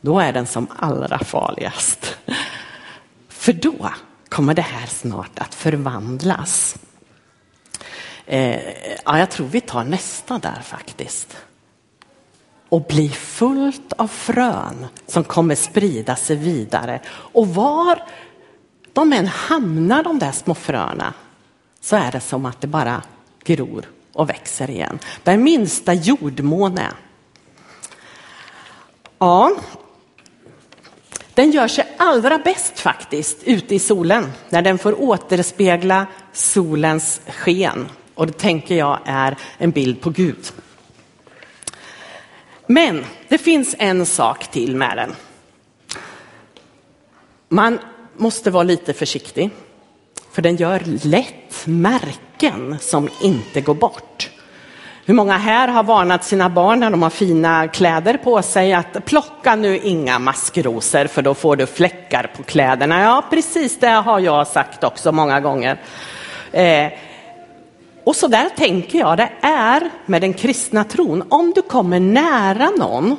då 0.00 0.18
är 0.18 0.32
den 0.32 0.46
som 0.46 0.66
allra 0.78 1.18
farligast. 1.18 2.16
För 3.28 3.52
då 3.52 3.90
kommer 4.28 4.54
det 4.54 4.62
här 4.62 4.86
snart 4.86 5.38
att 5.38 5.54
förvandlas. 5.54 6.76
Eh, 8.30 8.60
ja, 9.04 9.18
jag 9.18 9.30
tror 9.30 9.46
vi 9.46 9.60
tar 9.60 9.84
nästa 9.84 10.38
där 10.38 10.60
faktiskt. 10.62 11.36
Och 12.68 12.82
bli 12.82 13.08
fullt 13.08 13.92
av 13.92 14.08
frön 14.08 14.86
som 15.06 15.24
kommer 15.24 15.54
sprida 15.54 16.16
sig 16.16 16.36
vidare. 16.36 17.00
Och 17.08 17.48
var 17.48 18.02
de 18.92 19.12
än 19.12 19.26
hamnar, 19.26 20.02
de 20.02 20.18
där 20.18 20.32
små 20.32 20.54
fröna, 20.54 21.14
så 21.80 21.96
är 21.96 22.12
det 22.12 22.20
som 22.20 22.46
att 22.46 22.60
det 22.60 22.66
bara 22.66 23.02
gror 23.44 23.84
och 24.12 24.30
växer 24.30 24.70
igen. 24.70 24.98
Där 25.22 25.36
minsta 25.36 25.94
jordmån 25.94 26.78
är. 26.78 26.92
Ja, 29.18 29.52
den 31.34 31.50
gör 31.50 31.68
sig 31.68 31.94
allra 31.98 32.38
bäst 32.38 32.80
faktiskt 32.80 33.42
ute 33.42 33.74
i 33.74 33.78
solen 33.78 34.32
när 34.48 34.62
den 34.62 34.78
får 34.78 35.02
återspegla 35.02 36.06
solens 36.32 37.20
sken. 37.26 37.88
Och 38.18 38.26
det 38.26 38.38
tänker 38.38 38.74
jag 38.74 38.98
är 39.04 39.36
en 39.58 39.70
bild 39.70 40.00
på 40.00 40.10
Gud. 40.10 40.52
Men 42.66 43.04
det 43.28 43.38
finns 43.38 43.74
en 43.78 44.06
sak 44.06 44.50
till 44.50 44.76
med 44.76 44.96
den. 44.96 45.14
Man 47.48 47.78
måste 48.16 48.50
vara 48.50 48.62
lite 48.62 48.92
försiktig, 48.92 49.50
för 50.32 50.42
den 50.42 50.56
gör 50.56 50.82
lätt 51.04 51.66
märken 51.66 52.76
som 52.80 53.08
inte 53.22 53.60
går 53.60 53.74
bort. 53.74 54.30
Hur 55.04 55.14
många 55.14 55.38
här 55.38 55.68
har 55.68 55.82
varnat 55.82 56.24
sina 56.24 56.48
barn 56.48 56.80
när 56.80 56.90
de 56.90 57.02
har 57.02 57.10
fina 57.10 57.68
kläder 57.68 58.16
på 58.16 58.42
sig 58.42 58.72
att 58.72 59.04
plocka 59.04 59.56
nu 59.56 59.78
inga 59.78 60.18
maskrosor 60.18 61.06
för 61.06 61.22
då 61.22 61.34
får 61.34 61.56
du 61.56 61.66
fläckar 61.66 62.30
på 62.36 62.42
kläderna. 62.42 63.02
Ja, 63.02 63.24
precis 63.30 63.78
det 63.78 63.88
har 63.88 64.20
jag 64.20 64.46
sagt 64.46 64.84
också 64.84 65.12
många 65.12 65.40
gånger. 65.40 65.80
Eh, 66.52 66.92
och 68.08 68.16
så 68.16 68.28
där 68.28 68.48
tänker 68.48 68.98
jag 68.98 69.16
det 69.16 69.30
är 69.40 69.90
med 70.06 70.22
den 70.22 70.34
kristna 70.34 70.84
tron. 70.84 71.24
Om 71.28 71.52
du 71.54 71.62
kommer 71.62 72.00
nära 72.00 72.70
någon 72.70 73.16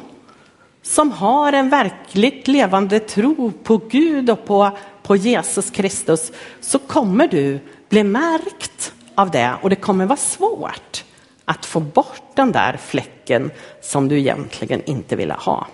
som 0.81 1.11
har 1.11 1.53
en 1.53 1.69
verkligt 1.69 2.47
levande 2.47 2.99
tro 2.99 3.51
på 3.63 3.77
Gud 3.77 4.29
och 4.29 4.45
på, 4.45 4.77
på 5.03 5.15
Jesus 5.15 5.69
Kristus 5.71 6.31
så 6.61 6.79
kommer 6.79 7.27
du 7.27 7.59
bli 7.89 8.03
märkt 8.03 8.93
av 9.15 9.31
det 9.31 9.53
och 9.61 9.69
det 9.69 9.75
kommer 9.75 10.05
vara 10.05 10.17
svårt 10.17 11.03
att 11.45 11.65
få 11.65 11.79
bort 11.79 12.35
den 12.35 12.51
där 12.51 12.77
fläcken 12.77 13.51
som 13.81 14.07
du 14.07 14.19
egentligen 14.19 14.83
inte 14.85 15.15
ville 15.15 15.33
ha. 15.33 15.67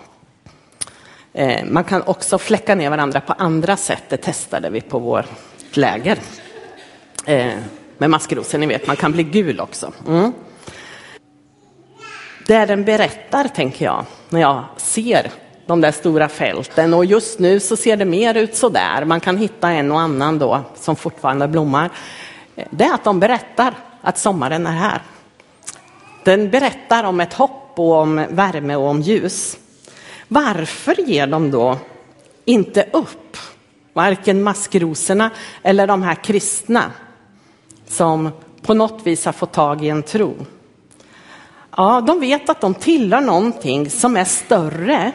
Eh, 1.32 1.64
man 1.64 1.84
kan 1.84 2.02
också 2.02 2.38
fläcka 2.38 2.74
ner 2.74 2.90
varandra 2.90 3.20
på 3.20 3.32
andra 3.32 3.76
sätt, 3.76 4.04
det 4.08 4.16
testade 4.16 4.70
vi 4.70 4.80
på 4.80 4.98
vårt 4.98 5.26
läger. 5.76 6.18
Eh, 7.26 7.54
med 7.98 8.10
maskrosor, 8.10 8.58
ni 8.58 8.66
vet, 8.66 8.86
man 8.86 8.96
kan 8.96 9.12
bli 9.12 9.22
gul 9.22 9.60
också. 9.60 9.92
Mm. 10.08 10.32
Det 12.46 12.66
den 12.66 12.84
berättar, 12.84 13.48
tänker 13.48 13.84
jag, 13.84 14.04
när 14.28 14.40
jag 14.40 14.64
ser 14.76 15.30
de 15.66 15.80
där 15.80 15.92
stora 15.92 16.28
fälten 16.28 16.94
och 16.94 17.04
just 17.04 17.38
nu 17.38 17.60
så 17.60 17.76
ser 17.76 17.96
det 17.96 18.04
mer 18.04 18.34
ut 18.34 18.56
så 18.56 18.68
där. 18.68 19.04
Man 19.04 19.20
kan 19.20 19.36
hitta 19.36 19.70
en 19.70 19.92
och 19.92 20.00
annan 20.00 20.38
då 20.38 20.60
som 20.74 20.96
fortfarande 20.96 21.48
blommar. 21.48 21.90
Det 22.70 22.84
är 22.84 22.94
att 22.94 23.04
de 23.04 23.20
berättar 23.20 23.74
att 24.00 24.18
sommaren 24.18 24.66
är 24.66 24.72
här. 24.72 25.02
Den 26.24 26.50
berättar 26.50 27.04
om 27.04 27.20
ett 27.20 27.34
hopp 27.34 27.72
och 27.76 27.92
om 27.92 28.26
värme 28.30 28.76
och 28.76 28.88
om 28.88 29.00
ljus. 29.00 29.58
Varför 30.28 31.00
ger 31.00 31.26
de 31.26 31.50
då 31.50 31.78
inte 32.44 32.86
upp? 32.92 33.36
Varken 33.92 34.42
maskrosorna 34.42 35.30
eller 35.62 35.86
de 35.86 36.02
här 36.02 36.14
kristna 36.14 36.92
som 37.88 38.30
på 38.62 38.74
något 38.74 39.06
vis 39.06 39.24
har 39.24 39.32
fått 39.32 39.52
tag 39.52 39.84
i 39.84 39.88
en 39.88 40.02
tro. 40.02 40.46
Ja, 41.76 42.00
de 42.00 42.20
vet 42.20 42.48
att 42.48 42.60
de 42.60 42.74
tillhör 42.74 43.20
någonting 43.20 43.90
som 43.90 44.16
är 44.16 44.24
större 44.24 45.12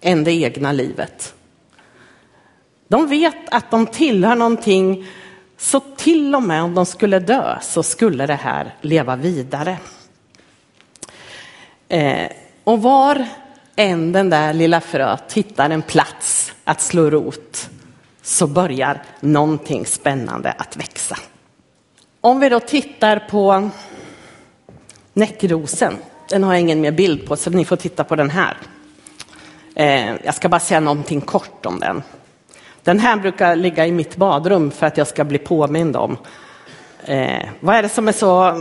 än 0.00 0.24
det 0.24 0.32
egna 0.32 0.72
livet. 0.72 1.34
De 2.88 3.06
vet 3.08 3.48
att 3.50 3.70
de 3.70 3.86
tillhör 3.86 4.34
någonting 4.34 5.06
så 5.56 5.80
till 5.80 6.34
och 6.34 6.42
med 6.42 6.62
om 6.62 6.74
de 6.74 6.86
skulle 6.86 7.18
dö 7.18 7.58
så 7.62 7.82
skulle 7.82 8.26
det 8.26 8.34
här 8.34 8.74
leva 8.80 9.16
vidare. 9.16 9.78
Eh, 11.88 12.28
och 12.64 12.82
var 12.82 13.26
än 13.76 14.12
den 14.12 14.30
där 14.30 14.52
lilla 14.52 14.80
fröet 14.80 15.32
hittar 15.32 15.70
en 15.70 15.82
plats 15.82 16.52
att 16.64 16.80
slå 16.80 17.10
rot 17.10 17.70
så 18.22 18.46
börjar 18.46 19.02
någonting 19.20 19.86
spännande 19.86 20.52
att 20.52 20.76
växa. 20.76 21.16
Om 22.24 22.40
vi 22.40 22.48
då 22.48 22.60
tittar 22.60 23.18
på 23.18 23.70
näckrosen, 25.12 25.96
den 26.28 26.44
har 26.44 26.52
jag 26.52 26.60
ingen 26.60 26.80
mer 26.80 26.90
bild 26.90 27.26
på 27.28 27.36
så 27.36 27.50
ni 27.50 27.64
får 27.64 27.76
titta 27.76 28.04
på 28.04 28.16
den 28.16 28.30
här. 28.30 28.56
Eh, 29.74 30.14
jag 30.24 30.34
ska 30.34 30.48
bara 30.48 30.60
säga 30.60 30.80
någonting 30.80 31.20
kort 31.20 31.66
om 31.66 31.80
den. 31.80 32.02
Den 32.82 32.98
här 32.98 33.16
brukar 33.16 33.56
ligga 33.56 33.86
i 33.86 33.92
mitt 33.92 34.16
badrum 34.16 34.70
för 34.70 34.86
att 34.86 34.96
jag 34.96 35.06
ska 35.06 35.24
bli 35.24 35.38
påmind 35.38 35.96
om. 35.96 36.16
Eh, 37.04 37.42
vad 37.60 37.76
är 37.76 37.82
det 37.82 37.88
som 37.88 38.08
är 38.08 38.12
så 38.12 38.56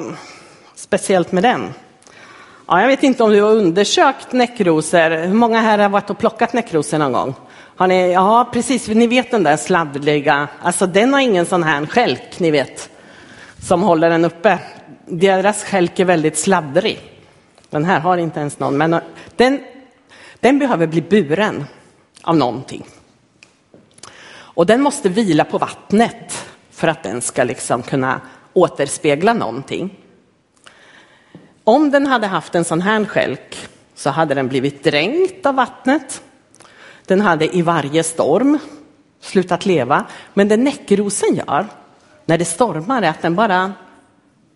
speciellt 0.75 1.31
med 1.31 1.43
den? 1.43 1.73
Ja, 2.67 2.81
jag 2.81 2.87
vet 2.87 3.03
inte 3.03 3.23
om 3.23 3.31
du 3.31 3.41
har 3.41 3.51
undersökt 3.51 4.31
näckrosor. 4.31 5.25
Hur 5.25 5.33
många 5.33 5.61
här 5.61 5.77
har 5.77 5.89
varit 5.89 6.09
och 6.09 6.17
plockat 6.17 6.53
näckrosor 6.53 6.97
någon 6.97 7.13
gång? 7.13 7.35
Har 7.75 7.87
ni, 7.87 8.11
ja, 8.13 8.49
precis, 8.53 8.87
ni 8.87 9.07
vet 9.07 9.31
den 9.31 9.43
där 9.43 9.57
sladdliga, 9.57 10.47
alltså 10.61 10.85
den 10.85 11.13
har 11.13 11.19
ingen 11.19 11.45
sån 11.45 11.63
här 11.63 11.85
skälk, 11.85 12.39
ni 12.39 12.51
vet, 12.51 12.89
som 13.63 13.83
håller 13.83 14.09
den 14.09 14.25
uppe. 14.25 14.59
Deras 15.05 15.63
skälk 15.63 15.99
är 15.99 16.05
väldigt 16.05 16.37
sladdrig. 16.37 16.99
Den 17.69 17.85
här 17.85 17.99
har 17.99 18.17
inte 18.17 18.39
ens 18.39 18.59
någon, 18.59 18.77
men 18.77 18.93
eh, 18.93 19.01
den, 19.35 19.59
den 20.39 20.59
behöver 20.59 20.87
bli 20.87 21.01
buren 21.01 21.65
av 22.21 22.37
någonting. 22.37 22.85
Och 24.33 24.65
den 24.65 24.81
måste 24.81 25.09
vila 25.09 25.45
på 25.45 25.57
vattnet 25.57 26.45
för 26.71 26.87
att 26.87 27.03
den 27.03 27.21
ska 27.21 27.43
liksom 27.43 27.83
kunna 27.83 28.21
återspegla 28.53 29.33
någonting. 29.33 29.99
Om 31.63 31.91
den 31.91 32.07
hade 32.07 32.27
haft 32.27 32.55
en 32.55 32.65
sån 32.65 32.81
här 32.81 33.05
skälk 33.05 33.67
så 33.95 34.09
hade 34.09 34.35
den 34.35 34.47
blivit 34.47 34.83
dränkt 34.83 35.45
av 35.45 35.55
vattnet. 35.55 36.23
Den 37.05 37.21
hade 37.21 37.57
i 37.57 37.61
varje 37.61 38.03
storm 38.03 38.59
slutat 39.21 39.65
leva. 39.65 40.05
Men 40.33 40.47
det 40.47 40.57
näckrosen 40.57 41.35
gör 41.35 41.67
när 42.25 42.37
det 42.37 42.45
stormar 42.45 43.01
är 43.01 43.09
att 43.09 43.21
den 43.21 43.35
bara 43.35 43.73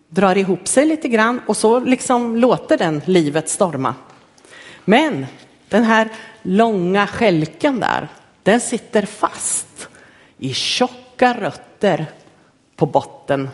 drar 0.08 0.36
ihop 0.36 0.68
sig 0.68 0.86
lite 0.86 1.08
grann 1.08 1.40
och 1.46 1.56
så 1.56 1.80
liksom 1.80 2.36
låter 2.36 2.78
den 2.78 3.02
livet 3.04 3.48
storma. 3.48 3.94
Men 4.84 5.26
den 5.68 5.84
här 5.84 6.08
långa 6.42 7.06
skälken 7.06 7.80
där, 7.80 8.08
den 8.42 8.60
sitter 8.60 9.02
fast 9.02 9.88
i 10.38 10.54
tjocka 10.54 11.34
rötter 11.40 12.06
på 12.76 12.86
botten 12.86 13.50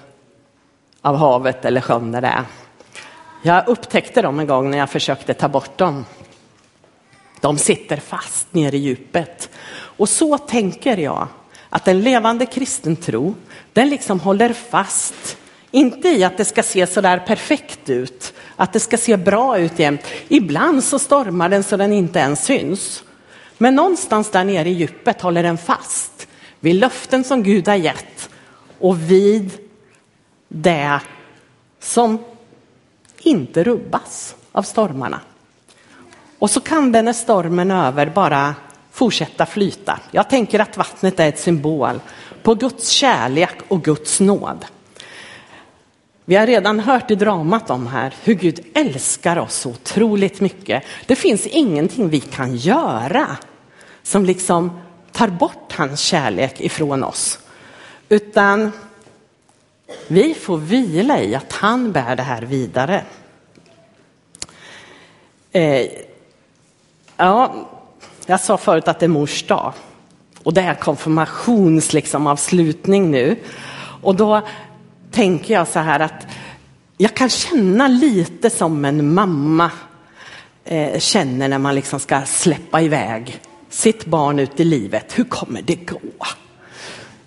av 1.00 1.16
havet 1.16 1.64
eller 1.64 1.80
sjön 1.80 2.12
där 2.12 2.20
det 2.20 2.28
är. 2.28 2.44
Jag 3.42 3.68
upptäckte 3.68 4.22
dem 4.22 4.40
en 4.40 4.46
gång 4.46 4.70
när 4.70 4.78
jag 4.78 4.90
försökte 4.90 5.34
ta 5.34 5.48
bort 5.48 5.78
dem. 5.78 6.04
De 7.40 7.58
sitter 7.58 7.96
fast 7.96 8.54
nere 8.54 8.76
i 8.76 8.78
djupet. 8.78 9.50
Och 9.74 10.08
så 10.08 10.38
tänker 10.38 10.96
jag 10.96 11.28
att 11.74 11.88
en 11.88 12.00
levande 12.00 12.46
kristen 12.46 12.96
tro, 12.96 13.34
den 13.72 13.88
liksom 13.88 14.20
håller 14.20 14.52
fast, 14.52 15.36
inte 15.70 16.08
i 16.08 16.24
att 16.24 16.36
det 16.36 16.44
ska 16.44 16.62
se 16.62 16.86
så 16.86 17.00
där 17.00 17.18
perfekt 17.18 17.90
ut, 17.90 18.34
att 18.56 18.72
det 18.72 18.80
ska 18.80 18.96
se 18.96 19.16
bra 19.16 19.58
ut 19.58 19.78
jämt. 19.78 20.00
Ibland 20.28 20.84
så 20.84 20.98
stormar 20.98 21.48
den 21.48 21.62
så 21.62 21.76
den 21.76 21.92
inte 21.92 22.18
ens 22.18 22.44
syns. 22.44 23.04
Men 23.58 23.74
någonstans 23.74 24.30
där 24.30 24.44
nere 24.44 24.68
i 24.68 24.72
djupet 24.72 25.20
håller 25.20 25.42
den 25.42 25.58
fast 25.58 26.28
vid 26.60 26.74
löften 26.74 27.24
som 27.24 27.42
Gud 27.42 27.68
har 27.68 27.74
gett 27.74 28.30
och 28.78 29.10
vid 29.10 29.50
det 30.48 31.00
som 31.80 32.18
inte 33.18 33.64
rubbas 33.64 34.34
av 34.52 34.62
stormarna. 34.62 35.20
Och 36.38 36.50
så 36.50 36.60
kan 36.60 36.92
den 36.92 37.04
när 37.04 37.12
stormen 37.12 37.70
är 37.70 37.86
över 37.86 38.06
bara 38.06 38.54
fortsätta 38.94 39.46
flyta. 39.46 40.00
Jag 40.10 40.30
tänker 40.30 40.60
att 40.60 40.76
vattnet 40.76 41.20
är 41.20 41.28
ett 41.28 41.38
symbol 41.38 42.00
på 42.42 42.54
Guds 42.54 42.88
kärlek 42.88 43.54
och 43.68 43.84
Guds 43.84 44.20
nåd. 44.20 44.64
Vi 46.24 46.36
har 46.36 46.46
redan 46.46 46.80
hört 46.80 47.10
i 47.10 47.14
dramat 47.14 47.70
om 47.70 47.86
här 47.86 48.14
hur 48.22 48.34
Gud 48.34 48.60
älskar 48.74 49.38
oss 49.38 49.54
så 49.54 49.70
otroligt 49.70 50.40
mycket. 50.40 50.84
Det 51.06 51.16
finns 51.16 51.46
ingenting 51.46 52.08
vi 52.08 52.20
kan 52.20 52.56
göra 52.56 53.36
som 54.02 54.24
liksom 54.24 54.80
tar 55.12 55.28
bort 55.28 55.72
hans 55.72 56.00
kärlek 56.00 56.60
ifrån 56.60 57.04
oss. 57.04 57.38
Utan 58.08 58.72
vi 60.08 60.34
får 60.34 60.58
vila 60.58 61.20
i 61.20 61.34
att 61.34 61.52
han 61.52 61.92
bär 61.92 62.16
det 62.16 62.22
här 62.22 62.42
vidare. 62.42 63.04
Eh, 65.52 65.86
ja, 67.16 67.54
jag 68.26 68.40
sa 68.40 68.56
förut 68.56 68.88
att 68.88 69.00
det 69.00 69.06
är 69.06 69.08
mors 69.08 69.46
dag. 69.46 69.72
Och 70.42 70.54
det 70.54 70.60
är 70.60 70.74
konfirmationsavslutning 70.74 73.02
liksom, 73.02 73.10
nu. 73.10 73.36
Och 74.02 74.14
då 74.14 74.42
tänker 75.10 75.54
jag 75.54 75.68
så 75.68 75.78
här 75.78 76.00
att 76.00 76.26
jag 76.96 77.14
kan 77.14 77.28
känna 77.28 77.88
lite 77.88 78.50
som 78.50 78.84
en 78.84 79.14
mamma 79.14 79.70
eh, 80.64 80.98
känner 80.98 81.48
när 81.48 81.58
man 81.58 81.74
liksom 81.74 82.00
ska 82.00 82.22
släppa 82.22 82.80
iväg 82.80 83.40
sitt 83.70 84.04
barn 84.04 84.38
ut 84.38 84.60
i 84.60 84.64
livet. 84.64 85.18
Hur 85.18 85.24
kommer 85.24 85.62
det 85.62 85.74
gå? 85.74 86.00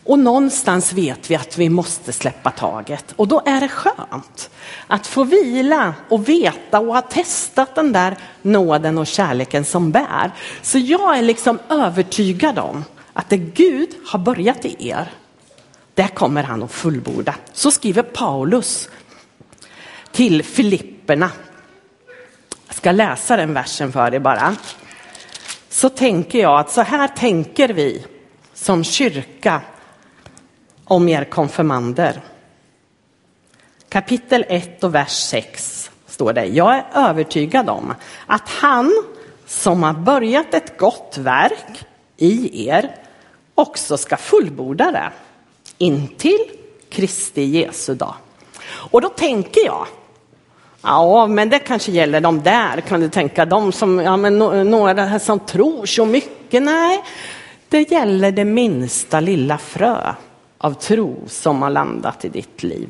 Och 0.07 0.19
någonstans 0.19 0.93
vet 0.93 1.31
vi 1.31 1.35
att 1.35 1.57
vi 1.57 1.69
måste 1.69 2.13
släppa 2.13 2.51
taget 2.51 3.13
och 3.15 3.27
då 3.27 3.41
är 3.45 3.61
det 3.61 3.67
skönt 3.67 4.49
att 4.87 5.07
få 5.07 5.23
vila 5.23 5.93
och 6.09 6.29
veta 6.29 6.79
och 6.79 6.93
ha 6.93 7.01
testat 7.01 7.75
den 7.75 7.91
där 7.91 8.17
nåden 8.41 8.97
och 8.97 9.07
kärleken 9.07 9.65
som 9.65 9.91
bär. 9.91 10.31
Så 10.61 10.77
jag 10.77 11.17
är 11.17 11.21
liksom 11.21 11.59
övertygad 11.69 12.59
om 12.59 12.85
att 13.13 13.29
det 13.29 13.37
Gud 13.37 13.89
har 14.07 14.19
börjat 14.19 14.65
i 14.65 14.89
er, 14.89 15.11
det 15.93 16.07
kommer 16.07 16.43
han 16.43 16.63
att 16.63 16.71
fullborda. 16.71 17.35
Så 17.53 17.71
skriver 17.71 18.03
Paulus 18.03 18.89
till 20.11 20.43
Filipperna. 20.43 21.31
Jag 22.67 22.75
ska 22.75 22.91
läsa 22.91 23.37
den 23.37 23.53
versen 23.53 23.91
för 23.91 24.15
er 24.15 24.19
bara. 24.19 24.55
Så 25.69 25.89
tänker 25.89 26.39
jag 26.39 26.59
att 26.59 26.71
så 26.71 26.81
här 26.81 27.07
tänker 27.07 27.69
vi 27.69 28.05
som 28.53 28.83
kyrka 28.83 29.61
om 30.88 31.10
er 31.10 31.23
konfirmander. 31.23 32.21
Kapitel 33.89 34.45
1 34.47 34.84
och 34.84 34.95
vers 34.95 35.12
6 35.12 35.91
står 36.08 36.34
det. 36.34 36.45
Jag 36.45 36.76
är 36.76 36.86
övertygad 36.93 37.69
om 37.69 37.93
att 38.26 38.50
han 38.50 39.04
som 39.45 39.84
har 39.84 39.93
börjat 39.93 40.54
ett 40.54 40.78
gott 40.78 41.17
verk 41.17 41.86
i 42.17 42.67
er 42.67 42.95
också 43.56 43.97
ska 43.97 44.17
fullborda 44.17 44.91
det 44.91 45.12
intill 45.78 46.45
Kristi 46.89 47.41
Jesu 47.41 47.95
dag. 47.95 48.15
Och 48.67 49.02
då 49.02 49.10
tänker 49.10 49.65
jag, 49.65 49.88
ja 50.82 51.28
men 51.28 51.50
det 51.50 51.60
kanske 51.60 51.91
gäller 51.91 52.21
de 52.21 52.43
där, 52.43 52.82
kan 52.82 53.00
du 53.00 53.10
tänka, 53.10 53.45
de 53.45 53.71
som, 53.71 54.00
ja 54.00 54.17
men 54.17 54.38
några 54.69 55.19
som 55.19 55.39
tror 55.39 55.86
så 55.86 56.06
mycket. 56.06 56.63
Nej, 56.63 57.04
det 57.69 57.91
gäller 57.91 58.32
det 58.32 58.45
minsta 58.45 59.19
lilla 59.19 59.58
frö 59.58 60.13
av 60.57 60.73
tro 60.73 61.15
som 61.27 61.61
har 61.61 61.69
landat 61.69 62.25
i 62.25 62.29
ditt 62.29 62.63
liv. 62.63 62.89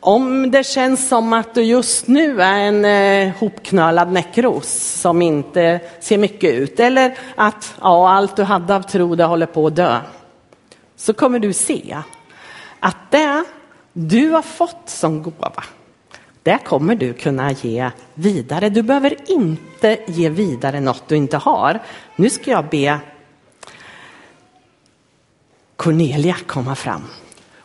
Om 0.00 0.50
det 0.50 0.66
känns 0.66 1.08
som 1.08 1.32
att 1.32 1.54
du 1.54 1.62
just 1.62 2.06
nu 2.06 2.42
är 2.42 2.58
en 2.58 2.84
eh, 2.84 3.34
hopknölad 3.38 4.12
näckros 4.12 4.68
som 5.00 5.22
inte 5.22 5.80
ser 6.00 6.18
mycket 6.18 6.54
ut 6.54 6.80
eller 6.80 7.18
att 7.34 7.74
ja, 7.80 8.10
allt 8.10 8.36
du 8.36 8.42
hade 8.42 8.76
av 8.76 8.82
tro 8.82 9.14
det 9.14 9.24
håller 9.24 9.46
på 9.46 9.66
att 9.66 9.76
dö. 9.76 10.00
Så 10.96 11.12
kommer 11.12 11.38
du 11.38 11.52
se 11.52 11.96
att 12.80 13.10
det 13.10 13.44
du 13.92 14.30
har 14.30 14.42
fått 14.42 14.82
som 14.86 15.22
gåva, 15.22 15.64
det 16.42 16.58
kommer 16.64 16.94
du 16.94 17.12
kunna 17.12 17.52
ge 17.52 17.90
vidare. 18.14 18.68
Du 18.68 18.82
behöver 18.82 19.30
inte 19.30 19.98
ge 20.06 20.28
vidare 20.28 20.80
något 20.80 21.08
du 21.08 21.16
inte 21.16 21.36
har. 21.36 21.80
Nu 22.16 22.30
ska 22.30 22.50
jag 22.50 22.68
be 22.68 22.98
Cornelia 25.82 26.36
komma 26.46 26.74
fram. 26.74 27.02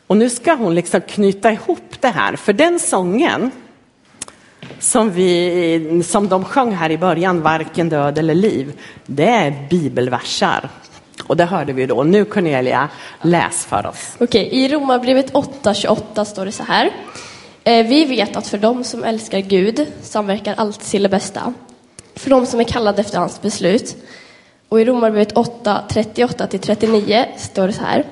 Och 0.07 0.17
nu 0.17 0.29
ska 0.29 0.53
hon 0.53 0.75
liksom 0.75 1.01
knyta 1.01 1.51
ihop 1.51 1.95
det 1.99 2.07
här, 2.07 2.35
för 2.35 2.53
den 2.53 2.79
sången 2.79 3.51
som, 4.79 5.11
vi, 5.11 6.03
som 6.05 6.27
de 6.27 6.45
sjöng 6.45 6.71
här 6.71 6.89
i 6.89 6.97
början, 6.97 7.41
Varken 7.41 7.89
död 7.89 8.17
eller 8.17 8.35
liv, 8.35 8.79
det 9.05 9.27
är 9.27 9.67
bibelversar. 9.69 10.69
Och 11.27 11.37
det 11.37 11.45
hörde 11.45 11.73
vi 11.73 11.85
då. 11.85 12.03
Nu 12.03 12.25
Cornelia, 12.25 12.89
läs 13.21 13.65
för 13.65 13.85
oss. 13.85 14.15
Okej, 14.19 14.49
i 14.51 14.69
Romarbrevet 14.69 15.33
8.28 15.33 16.23
står 16.23 16.45
det 16.45 16.51
så 16.51 16.63
här. 16.63 16.91
Eh, 17.63 17.87
vi 17.87 18.05
vet 18.05 18.35
att 18.35 18.47
för 18.47 18.57
dem 18.57 18.83
som 18.83 19.03
älskar 19.03 19.39
Gud 19.39 19.87
samverkar 20.01 20.55
allt 20.57 20.79
till 20.79 21.03
det 21.03 21.09
bästa. 21.09 21.53
För 22.15 22.29
dem 22.29 22.45
som 22.45 22.59
är 22.59 22.63
kallade 22.63 23.01
efter 23.01 23.19
hans 23.19 23.41
beslut. 23.41 23.95
Och 24.69 24.81
i 24.81 24.85
Romarbrevet 24.85 25.37
8, 25.37 25.83
38-39 25.89 27.25
står 27.37 27.67
det 27.67 27.73
så 27.73 27.83
här. 27.83 28.05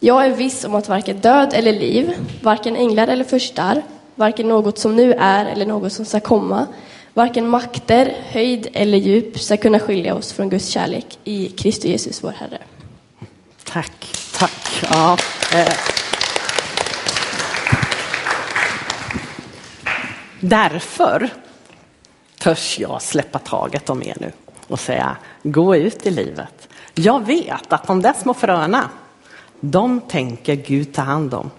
Jag 0.00 0.26
är 0.26 0.30
viss 0.30 0.64
om 0.64 0.74
att 0.74 0.88
varken 0.88 1.20
död 1.20 1.52
eller 1.54 1.72
liv, 1.72 2.14
varken 2.42 2.76
änglar 2.76 3.08
eller 3.08 3.24
förstar, 3.24 3.82
varken 4.14 4.48
något 4.48 4.78
som 4.78 4.96
nu 4.96 5.12
är 5.12 5.44
eller 5.44 5.66
något 5.66 5.92
som 5.92 6.04
ska 6.04 6.20
komma, 6.20 6.66
varken 7.14 7.48
makter, 7.48 8.16
höjd 8.28 8.68
eller 8.72 8.98
djup 8.98 9.40
ska 9.40 9.56
kunna 9.56 9.78
skilja 9.78 10.14
oss 10.14 10.32
från 10.32 10.48
Guds 10.48 10.68
kärlek 10.68 11.18
i 11.24 11.48
Kristus 11.48 11.84
Jesus 11.84 12.24
vår 12.24 12.30
Herre. 12.30 12.58
Tack, 13.64 14.14
tack. 14.38 14.84
Ja. 14.90 15.18
Eh. 15.54 15.72
Därför 20.40 21.30
törs 22.38 22.78
jag 22.78 23.02
släppa 23.02 23.38
taget 23.38 23.90
om 23.90 24.02
er 24.02 24.16
nu 24.20 24.32
och 24.68 24.80
säga 24.80 25.16
gå 25.42 25.76
ut 25.76 26.06
i 26.06 26.10
livet. 26.10 26.68
Jag 26.94 27.26
vet 27.26 27.72
att 27.72 27.86
de 27.86 28.02
där 28.02 28.12
små 28.12 28.34
fröna, 28.34 28.90
de 29.60 30.00
tänker 30.00 30.54
Gud 30.54 30.94
ta 30.94 31.02
hand 31.02 31.34
om. 31.34 31.50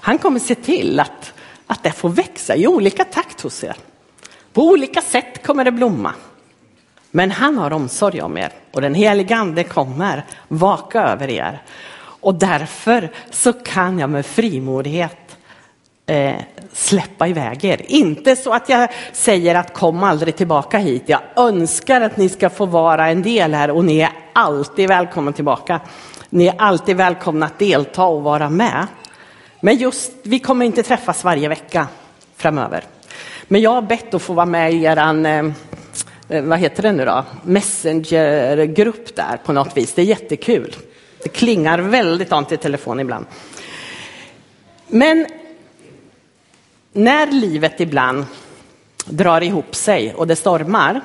Han 0.00 0.18
kommer 0.18 0.40
se 0.40 0.54
till 0.54 1.00
att, 1.00 1.32
att 1.66 1.82
det 1.82 1.92
får 1.92 2.08
växa 2.08 2.56
i 2.56 2.66
olika 2.66 3.04
takt 3.04 3.40
hos 3.40 3.64
er. 3.64 3.76
På 4.52 4.62
olika 4.62 5.02
sätt 5.02 5.46
kommer 5.46 5.64
det 5.64 5.72
blomma. 5.72 6.12
Men 7.10 7.30
han 7.30 7.58
har 7.58 7.72
omsorg 7.72 8.22
om 8.22 8.38
er 8.38 8.52
och 8.72 8.80
den 8.80 8.94
helige 8.94 9.36
ande 9.36 9.64
kommer 9.64 10.24
vaka 10.48 11.02
över 11.02 11.30
er. 11.30 11.62
Och 11.98 12.34
därför 12.34 13.10
så 13.30 13.52
kan 13.52 13.98
jag 13.98 14.10
med 14.10 14.26
frimodighet 14.26 15.25
eh, 16.06 16.34
släppa 16.72 17.28
iväg 17.28 17.64
er. 17.64 17.82
Inte 17.86 18.36
så 18.36 18.52
att 18.52 18.68
jag 18.68 18.88
säger 19.12 19.54
att 19.54 19.74
kom 19.74 20.02
aldrig 20.02 20.36
tillbaka 20.36 20.78
hit. 20.78 21.02
Jag 21.06 21.20
önskar 21.36 22.00
att 22.00 22.16
ni 22.16 22.28
ska 22.28 22.50
få 22.50 22.66
vara 22.66 23.08
en 23.08 23.22
del 23.22 23.54
här 23.54 23.70
och 23.70 23.84
ni 23.84 23.98
är 24.00 24.10
alltid 24.32 24.88
välkomna 24.88 25.32
tillbaka. 25.32 25.80
Ni 26.30 26.46
är 26.46 26.54
alltid 26.58 26.96
välkomna 26.96 27.46
att 27.46 27.58
delta 27.58 28.04
och 28.04 28.22
vara 28.22 28.50
med. 28.50 28.86
Men 29.60 29.76
just, 29.76 30.12
vi 30.22 30.38
kommer 30.38 30.66
inte 30.66 30.82
träffas 30.82 31.24
varje 31.24 31.48
vecka 31.48 31.86
framöver. 32.36 32.84
Men 33.48 33.60
jag 33.60 33.70
har 33.70 33.82
bett 33.82 34.14
att 34.14 34.22
få 34.22 34.32
vara 34.32 34.46
med 34.46 34.72
i 34.72 34.84
eran, 34.84 35.26
eh, 35.26 35.44
eh 36.28 36.42
vad 36.42 36.58
heter 36.58 36.82
det 36.82 36.92
nu 36.92 37.04
då, 37.04 37.24
messengergrupp 37.42 39.16
där 39.16 39.36
på 39.44 39.52
något 39.52 39.76
vis. 39.76 39.94
Det 39.94 40.02
är 40.02 40.06
jättekul. 40.06 40.76
Det 41.22 41.28
klingar 41.28 41.78
väldigt 41.78 42.32
ont 42.32 42.52
i 42.52 42.56
telefon 42.56 43.00
ibland. 43.00 43.26
Men 44.88 45.26
när 46.96 47.26
livet 47.26 47.80
ibland 47.80 48.24
drar 49.04 49.42
ihop 49.42 49.74
sig 49.74 50.14
och 50.14 50.26
det 50.26 50.36
stormar, 50.36 51.00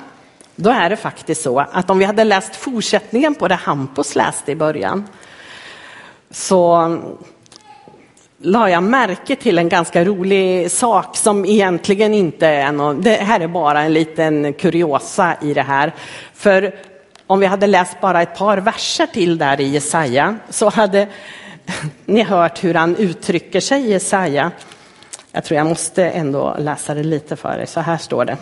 då 0.56 0.70
är 0.70 0.90
det 0.90 0.96
faktiskt 0.96 1.42
så 1.42 1.58
att 1.58 1.90
om 1.90 1.98
vi 1.98 2.04
hade 2.04 2.24
läst 2.24 2.56
fortsättningen 2.56 3.34
på 3.34 3.48
det 3.48 3.54
Hampus 3.54 4.16
läste 4.16 4.52
i 4.52 4.56
början, 4.56 5.08
så 6.30 6.98
la 8.38 8.70
jag 8.70 8.82
märke 8.82 9.36
till 9.36 9.58
en 9.58 9.68
ganska 9.68 10.04
rolig 10.04 10.70
sak 10.70 11.16
som 11.16 11.44
egentligen 11.44 12.14
inte 12.14 12.46
är 12.46 12.72
någon, 12.72 13.02
det 13.02 13.14
här 13.14 13.40
är 13.40 13.48
bara 13.48 13.82
en 13.82 13.92
liten 13.92 14.52
kuriosa 14.52 15.36
i 15.42 15.54
det 15.54 15.62
här. 15.62 15.92
För 16.34 16.74
om 17.26 17.40
vi 17.40 17.46
hade 17.46 17.66
läst 17.66 18.00
bara 18.00 18.22
ett 18.22 18.38
par 18.38 18.58
verser 18.58 19.06
till 19.06 19.38
där 19.38 19.60
i 19.60 19.68
Jesaja 19.68 20.36
så 20.50 20.68
hade 20.68 21.08
ni 22.04 22.22
hört 22.22 22.64
hur 22.64 22.74
han 22.74 22.96
uttrycker 22.96 23.60
sig 23.60 23.82
i 23.82 23.90
Jesaja. 23.90 24.50
Jag 25.32 25.44
tror 25.44 25.58
jag 25.58 25.66
måste 25.66 26.04
ändå 26.04 26.56
läsa 26.58 26.94
det 26.94 27.02
lite 27.02 27.36
för 27.36 27.58
er. 27.58 27.66
Så 27.66 27.80
här 27.80 27.96
står 27.96 28.24
det. 28.24 28.36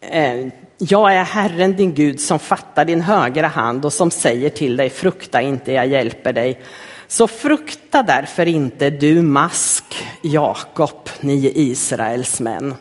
Eh, 0.00 0.46
jag 0.78 1.14
är 1.14 1.24
Herren 1.24 1.76
din 1.76 1.94
Gud 1.94 2.20
som 2.20 2.38
fattar 2.38 2.84
din 2.84 3.00
högra 3.00 3.46
hand 3.46 3.84
och 3.84 3.92
som 3.92 4.10
säger 4.10 4.50
till 4.50 4.76
dig 4.76 4.90
frukta 4.90 5.42
inte, 5.42 5.72
jag 5.72 5.86
hjälper 5.86 6.32
dig. 6.32 6.60
Så 7.06 7.26
frukta 7.28 8.02
därför 8.02 8.46
inte 8.48 8.90
du 8.90 9.22
mask, 9.22 9.84
Jakob, 10.22 11.08
ni 11.20 11.52
Israels 11.54 12.40
män. 12.40 12.74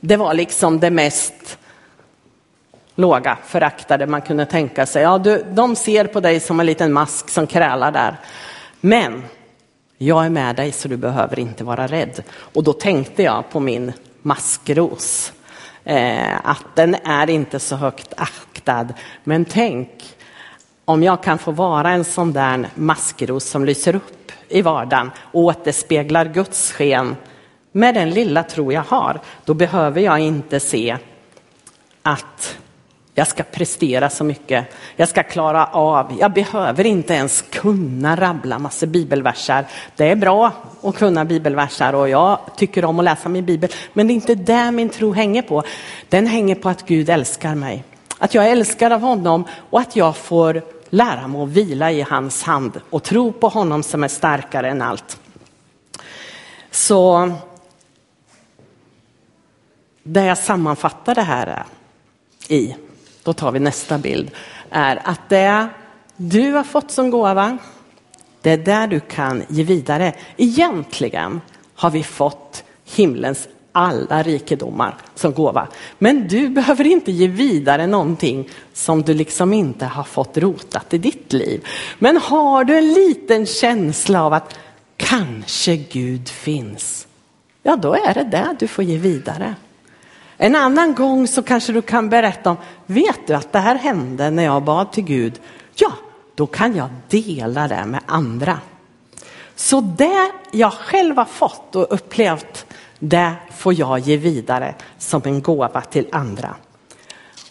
Det 0.00 0.16
var 0.16 0.34
liksom 0.34 0.80
det 0.80 0.90
mest 0.90 1.58
låga, 2.94 3.38
föraktade 3.46 4.06
man 4.06 4.22
kunde 4.22 4.46
tänka 4.46 4.86
sig. 4.86 5.02
Ja, 5.02 5.18
du, 5.18 5.44
de 5.50 5.76
ser 5.76 6.04
på 6.04 6.20
dig 6.20 6.40
som 6.40 6.60
en 6.60 6.66
liten 6.66 6.92
mask 6.92 7.30
som 7.30 7.46
krälar 7.46 7.92
där. 7.92 8.16
Men 8.80 9.22
jag 10.02 10.26
är 10.26 10.30
med 10.30 10.56
dig 10.56 10.72
så 10.72 10.88
du 10.88 10.96
behöver 10.96 11.38
inte 11.38 11.64
vara 11.64 11.86
rädd. 11.86 12.22
Och 12.30 12.64
då 12.64 12.72
tänkte 12.72 13.22
jag 13.22 13.50
på 13.50 13.60
min 13.60 13.92
maskros. 14.22 15.32
Eh, 15.84 16.36
att 16.44 16.64
den 16.74 16.94
är 16.94 17.30
inte 17.30 17.58
så 17.58 17.76
högt 17.76 18.14
aktad. 18.16 18.88
Men 19.24 19.44
tänk 19.44 19.88
om 20.84 21.02
jag 21.02 21.22
kan 21.22 21.38
få 21.38 21.50
vara 21.50 21.90
en 21.90 22.04
sån 22.04 22.32
där 22.32 22.68
maskros 22.74 23.44
som 23.44 23.64
lyser 23.64 23.94
upp 23.94 24.32
i 24.48 24.62
vardagen 24.62 25.10
och 25.18 25.40
återspeglar 25.40 26.24
Guds 26.24 26.72
sken 26.72 27.16
med 27.72 27.94
den 27.94 28.10
lilla 28.10 28.42
tro 28.42 28.72
jag 28.72 28.84
har. 28.88 29.20
Då 29.44 29.54
behöver 29.54 30.00
jag 30.00 30.18
inte 30.18 30.60
se 30.60 30.96
att 32.02 32.58
jag 33.20 33.28
ska 33.28 33.42
prestera 33.42 34.10
så 34.10 34.24
mycket. 34.24 34.66
Jag 34.96 35.08
ska 35.08 35.22
klara 35.22 35.66
av. 35.66 36.16
Jag 36.20 36.32
behöver 36.32 36.86
inte 36.86 37.14
ens 37.14 37.44
kunna 37.50 38.16
rabbla 38.16 38.58
massor 38.58 38.86
bibelversar. 38.86 39.66
Det 39.96 40.04
är 40.04 40.16
bra 40.16 40.52
att 40.82 40.96
kunna 40.96 41.24
bibelversar 41.24 41.92
och 41.92 42.08
jag 42.08 42.38
tycker 42.56 42.84
om 42.84 42.98
att 42.98 43.04
läsa 43.04 43.28
min 43.28 43.44
bibel. 43.44 43.70
Men 43.92 44.06
det 44.06 44.12
är 44.12 44.14
inte 44.14 44.34
det 44.34 44.70
min 44.70 44.88
tro 44.88 45.12
hänger 45.12 45.42
på. 45.42 45.62
Den 46.08 46.26
hänger 46.26 46.54
på 46.54 46.68
att 46.68 46.86
Gud 46.86 47.10
älskar 47.10 47.54
mig. 47.54 47.84
Att 48.18 48.34
jag 48.34 48.50
älskar 48.50 48.90
av 48.90 49.00
honom 49.00 49.44
och 49.70 49.80
att 49.80 49.96
jag 49.96 50.16
får 50.16 50.62
lära 50.90 51.28
mig 51.28 51.42
att 51.42 51.48
vila 51.48 51.92
i 51.92 52.02
hans 52.02 52.42
hand 52.42 52.80
och 52.90 53.02
tro 53.02 53.32
på 53.32 53.48
honom 53.48 53.82
som 53.82 54.04
är 54.04 54.08
starkare 54.08 54.70
än 54.70 54.82
allt. 54.82 55.18
Så 56.70 57.32
det 60.02 60.24
jag 60.24 60.38
sammanfattar 60.38 61.14
det 61.14 61.22
här 61.22 61.64
i, 62.48 62.74
då 63.22 63.32
tar 63.32 63.52
vi 63.52 63.60
nästa 63.60 63.98
bild, 63.98 64.30
är 64.70 65.00
att 65.04 65.28
det 65.28 65.68
du 66.16 66.52
har 66.52 66.64
fått 66.64 66.90
som 66.90 67.10
gåva, 67.10 67.58
det 68.42 68.50
är 68.50 68.58
där 68.58 68.86
du 68.86 69.00
kan 69.00 69.42
ge 69.48 69.64
vidare. 69.64 70.14
Egentligen 70.36 71.40
har 71.74 71.90
vi 71.90 72.02
fått 72.02 72.64
himlens 72.84 73.48
alla 73.72 74.22
rikedomar 74.22 74.96
som 75.14 75.32
gåva. 75.32 75.68
Men 75.98 76.28
du 76.28 76.48
behöver 76.48 76.86
inte 76.86 77.12
ge 77.12 77.26
vidare 77.26 77.86
någonting 77.86 78.48
som 78.72 79.02
du 79.02 79.14
liksom 79.14 79.52
inte 79.52 79.86
har 79.86 80.04
fått 80.04 80.36
rotat 80.36 80.94
i 80.94 80.98
ditt 80.98 81.32
liv. 81.32 81.66
Men 81.98 82.16
har 82.16 82.64
du 82.64 82.78
en 82.78 82.92
liten 82.92 83.46
känsla 83.46 84.24
av 84.24 84.32
att 84.32 84.58
kanske 84.96 85.76
Gud 85.76 86.28
finns, 86.28 87.06
ja 87.62 87.76
då 87.76 87.94
är 87.94 88.14
det 88.14 88.24
det 88.24 88.56
du 88.58 88.68
får 88.68 88.84
ge 88.84 88.98
vidare. 88.98 89.54
En 90.42 90.56
annan 90.56 90.94
gång 90.94 91.26
så 91.26 91.42
kanske 91.42 91.72
du 91.72 91.82
kan 91.82 92.08
berätta 92.08 92.50
om, 92.50 92.56
vet 92.86 93.26
du 93.26 93.34
att 93.34 93.52
det 93.52 93.58
här 93.58 93.74
hände 93.74 94.30
när 94.30 94.42
jag 94.42 94.62
bad 94.62 94.92
till 94.92 95.04
Gud? 95.04 95.40
Ja, 95.74 95.92
då 96.34 96.46
kan 96.46 96.76
jag 96.76 96.88
dela 97.08 97.68
det 97.68 97.86
med 97.86 98.00
andra. 98.06 98.58
Så 99.54 99.80
det 99.80 100.30
jag 100.50 100.72
själv 100.72 101.16
har 101.16 101.24
fått 101.24 101.76
och 101.76 101.86
upplevt, 101.90 102.66
det 102.98 103.34
får 103.56 103.74
jag 103.74 103.98
ge 103.98 104.16
vidare 104.16 104.74
som 104.98 105.22
en 105.24 105.42
gåva 105.42 105.80
till 105.80 106.06
andra. 106.12 106.54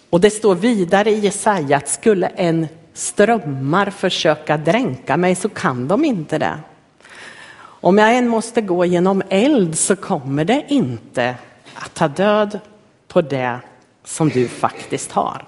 Och 0.10 0.22
det 0.22 0.30
står 0.30 0.56
vidare 0.56 1.12
i 1.12 1.20
Jesaja 1.20 1.78
att 1.78 1.90
skulle 1.90 2.28
en 2.28 2.68
strömmar 2.94 3.90
försöka 3.90 4.58
dränka 4.58 5.18
mig 5.18 5.36
så 5.36 5.50
kan 5.50 5.88
de 5.88 6.06
inte 6.06 6.38
det. 6.38 6.60
Om 7.62 7.98
jag 7.98 8.16
än 8.16 8.28
måste 8.28 8.62
gå 8.62 8.86
genom 8.86 9.22
eld 9.30 9.78
så 9.78 9.96
kommer 9.96 10.46
det 10.46 10.66
inte 10.68 11.36
att 11.76 11.94
ta 11.94 12.08
död 12.08 12.60
på 13.10 13.22
det 13.22 13.60
som 14.04 14.30
du 14.30 14.48
faktiskt 14.48 15.12
har. 15.12 15.46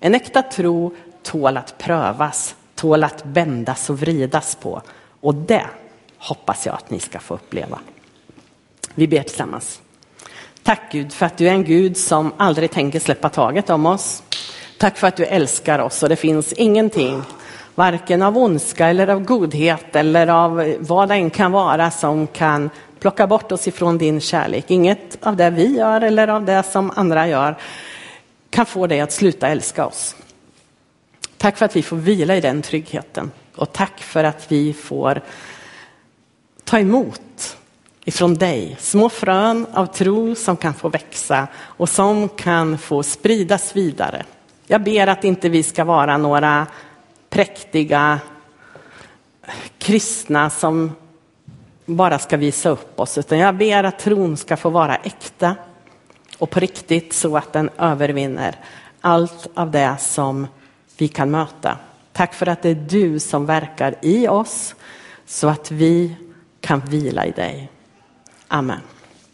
En 0.00 0.14
äkta 0.14 0.42
tro 0.42 0.94
tål 1.22 1.56
att 1.56 1.78
prövas, 1.78 2.54
tål 2.74 3.04
att 3.04 3.24
bändas 3.24 3.90
och 3.90 3.98
vridas 3.98 4.54
på. 4.54 4.82
Och 5.20 5.34
det 5.34 5.66
hoppas 6.18 6.66
jag 6.66 6.74
att 6.74 6.90
ni 6.90 7.00
ska 7.00 7.18
få 7.18 7.34
uppleva. 7.34 7.78
Vi 8.94 9.08
ber 9.08 9.22
tillsammans. 9.22 9.80
Tack 10.62 10.92
Gud 10.92 11.12
för 11.12 11.26
att 11.26 11.38
du 11.38 11.48
är 11.48 11.52
en 11.52 11.64
Gud 11.64 11.96
som 11.96 12.32
aldrig 12.36 12.70
tänker 12.70 13.00
släppa 13.00 13.28
taget 13.28 13.70
om 13.70 13.86
oss. 13.86 14.22
Tack 14.78 14.98
för 14.98 15.06
att 15.06 15.16
du 15.16 15.24
älskar 15.24 15.78
oss 15.78 16.02
och 16.02 16.08
det 16.08 16.16
finns 16.16 16.52
ingenting, 16.52 17.22
varken 17.76 18.22
av 18.22 18.38
ondska 18.38 18.88
eller 18.88 19.08
av 19.08 19.24
godhet 19.24 19.96
eller 19.96 20.26
av 20.26 20.74
vad 20.78 21.08
det 21.08 21.14
än 21.14 21.30
kan 21.30 21.52
vara 21.52 21.90
som 21.90 22.26
kan 22.26 22.70
plocka 22.98 23.26
bort 23.26 23.52
oss 23.52 23.68
ifrån 23.68 23.98
din 23.98 24.20
kärlek. 24.20 24.70
Inget 24.70 25.18
av 25.20 25.36
det 25.36 25.50
vi 25.50 25.76
gör 25.76 26.00
eller 26.00 26.28
av 26.28 26.44
det 26.44 26.62
som 26.62 26.92
andra 26.96 27.28
gör 27.28 27.56
kan 28.50 28.66
få 28.66 28.86
dig 28.86 29.00
att 29.00 29.12
sluta 29.12 29.48
älska 29.48 29.86
oss. 29.86 30.16
Tack 31.36 31.56
för 31.56 31.64
att 31.64 31.76
vi 31.76 31.82
får 31.82 31.96
vila 31.96 32.36
i 32.36 32.40
den 32.40 32.62
tryggheten 32.62 33.30
och 33.56 33.72
tack 33.72 33.98
för 34.00 34.24
att 34.24 34.52
vi 34.52 34.72
får 34.72 35.20
ta 36.64 36.78
emot 36.78 37.56
ifrån 38.04 38.34
dig 38.34 38.76
små 38.80 39.08
frön 39.08 39.66
av 39.72 39.86
tro 39.86 40.34
som 40.34 40.56
kan 40.56 40.74
få 40.74 40.88
växa 40.88 41.46
och 41.56 41.88
som 41.88 42.28
kan 42.28 42.78
få 42.78 43.02
spridas 43.02 43.76
vidare. 43.76 44.24
Jag 44.66 44.82
ber 44.82 45.06
att 45.06 45.24
inte 45.24 45.48
vi 45.48 45.62
ska 45.62 45.84
vara 45.84 46.16
några 46.16 46.66
präktiga 47.30 48.20
kristna 49.78 50.50
som 50.50 50.92
bara 51.84 52.18
ska 52.18 52.36
visa 52.36 52.68
upp 52.68 53.00
oss, 53.00 53.18
utan 53.18 53.38
jag 53.38 53.56
ber 53.56 53.84
att 53.84 53.98
tron 53.98 54.36
ska 54.36 54.56
få 54.56 54.70
vara 54.70 54.96
äkta 54.96 55.56
och 56.38 56.50
på 56.50 56.60
riktigt 56.60 57.12
så 57.12 57.36
att 57.36 57.52
den 57.52 57.70
övervinner 57.78 58.56
allt 59.00 59.46
av 59.54 59.70
det 59.70 59.96
som 60.00 60.46
vi 60.96 61.08
kan 61.08 61.30
möta. 61.30 61.78
Tack 62.12 62.34
för 62.34 62.48
att 62.48 62.62
det 62.62 62.68
är 62.68 62.74
du 62.74 63.18
som 63.18 63.46
verkar 63.46 63.94
i 64.02 64.28
oss 64.28 64.74
så 65.26 65.48
att 65.48 65.70
vi 65.70 66.16
kan 66.60 66.80
vila 66.80 67.26
i 67.26 67.30
dig. 67.30 67.70
Amen. 68.48 68.80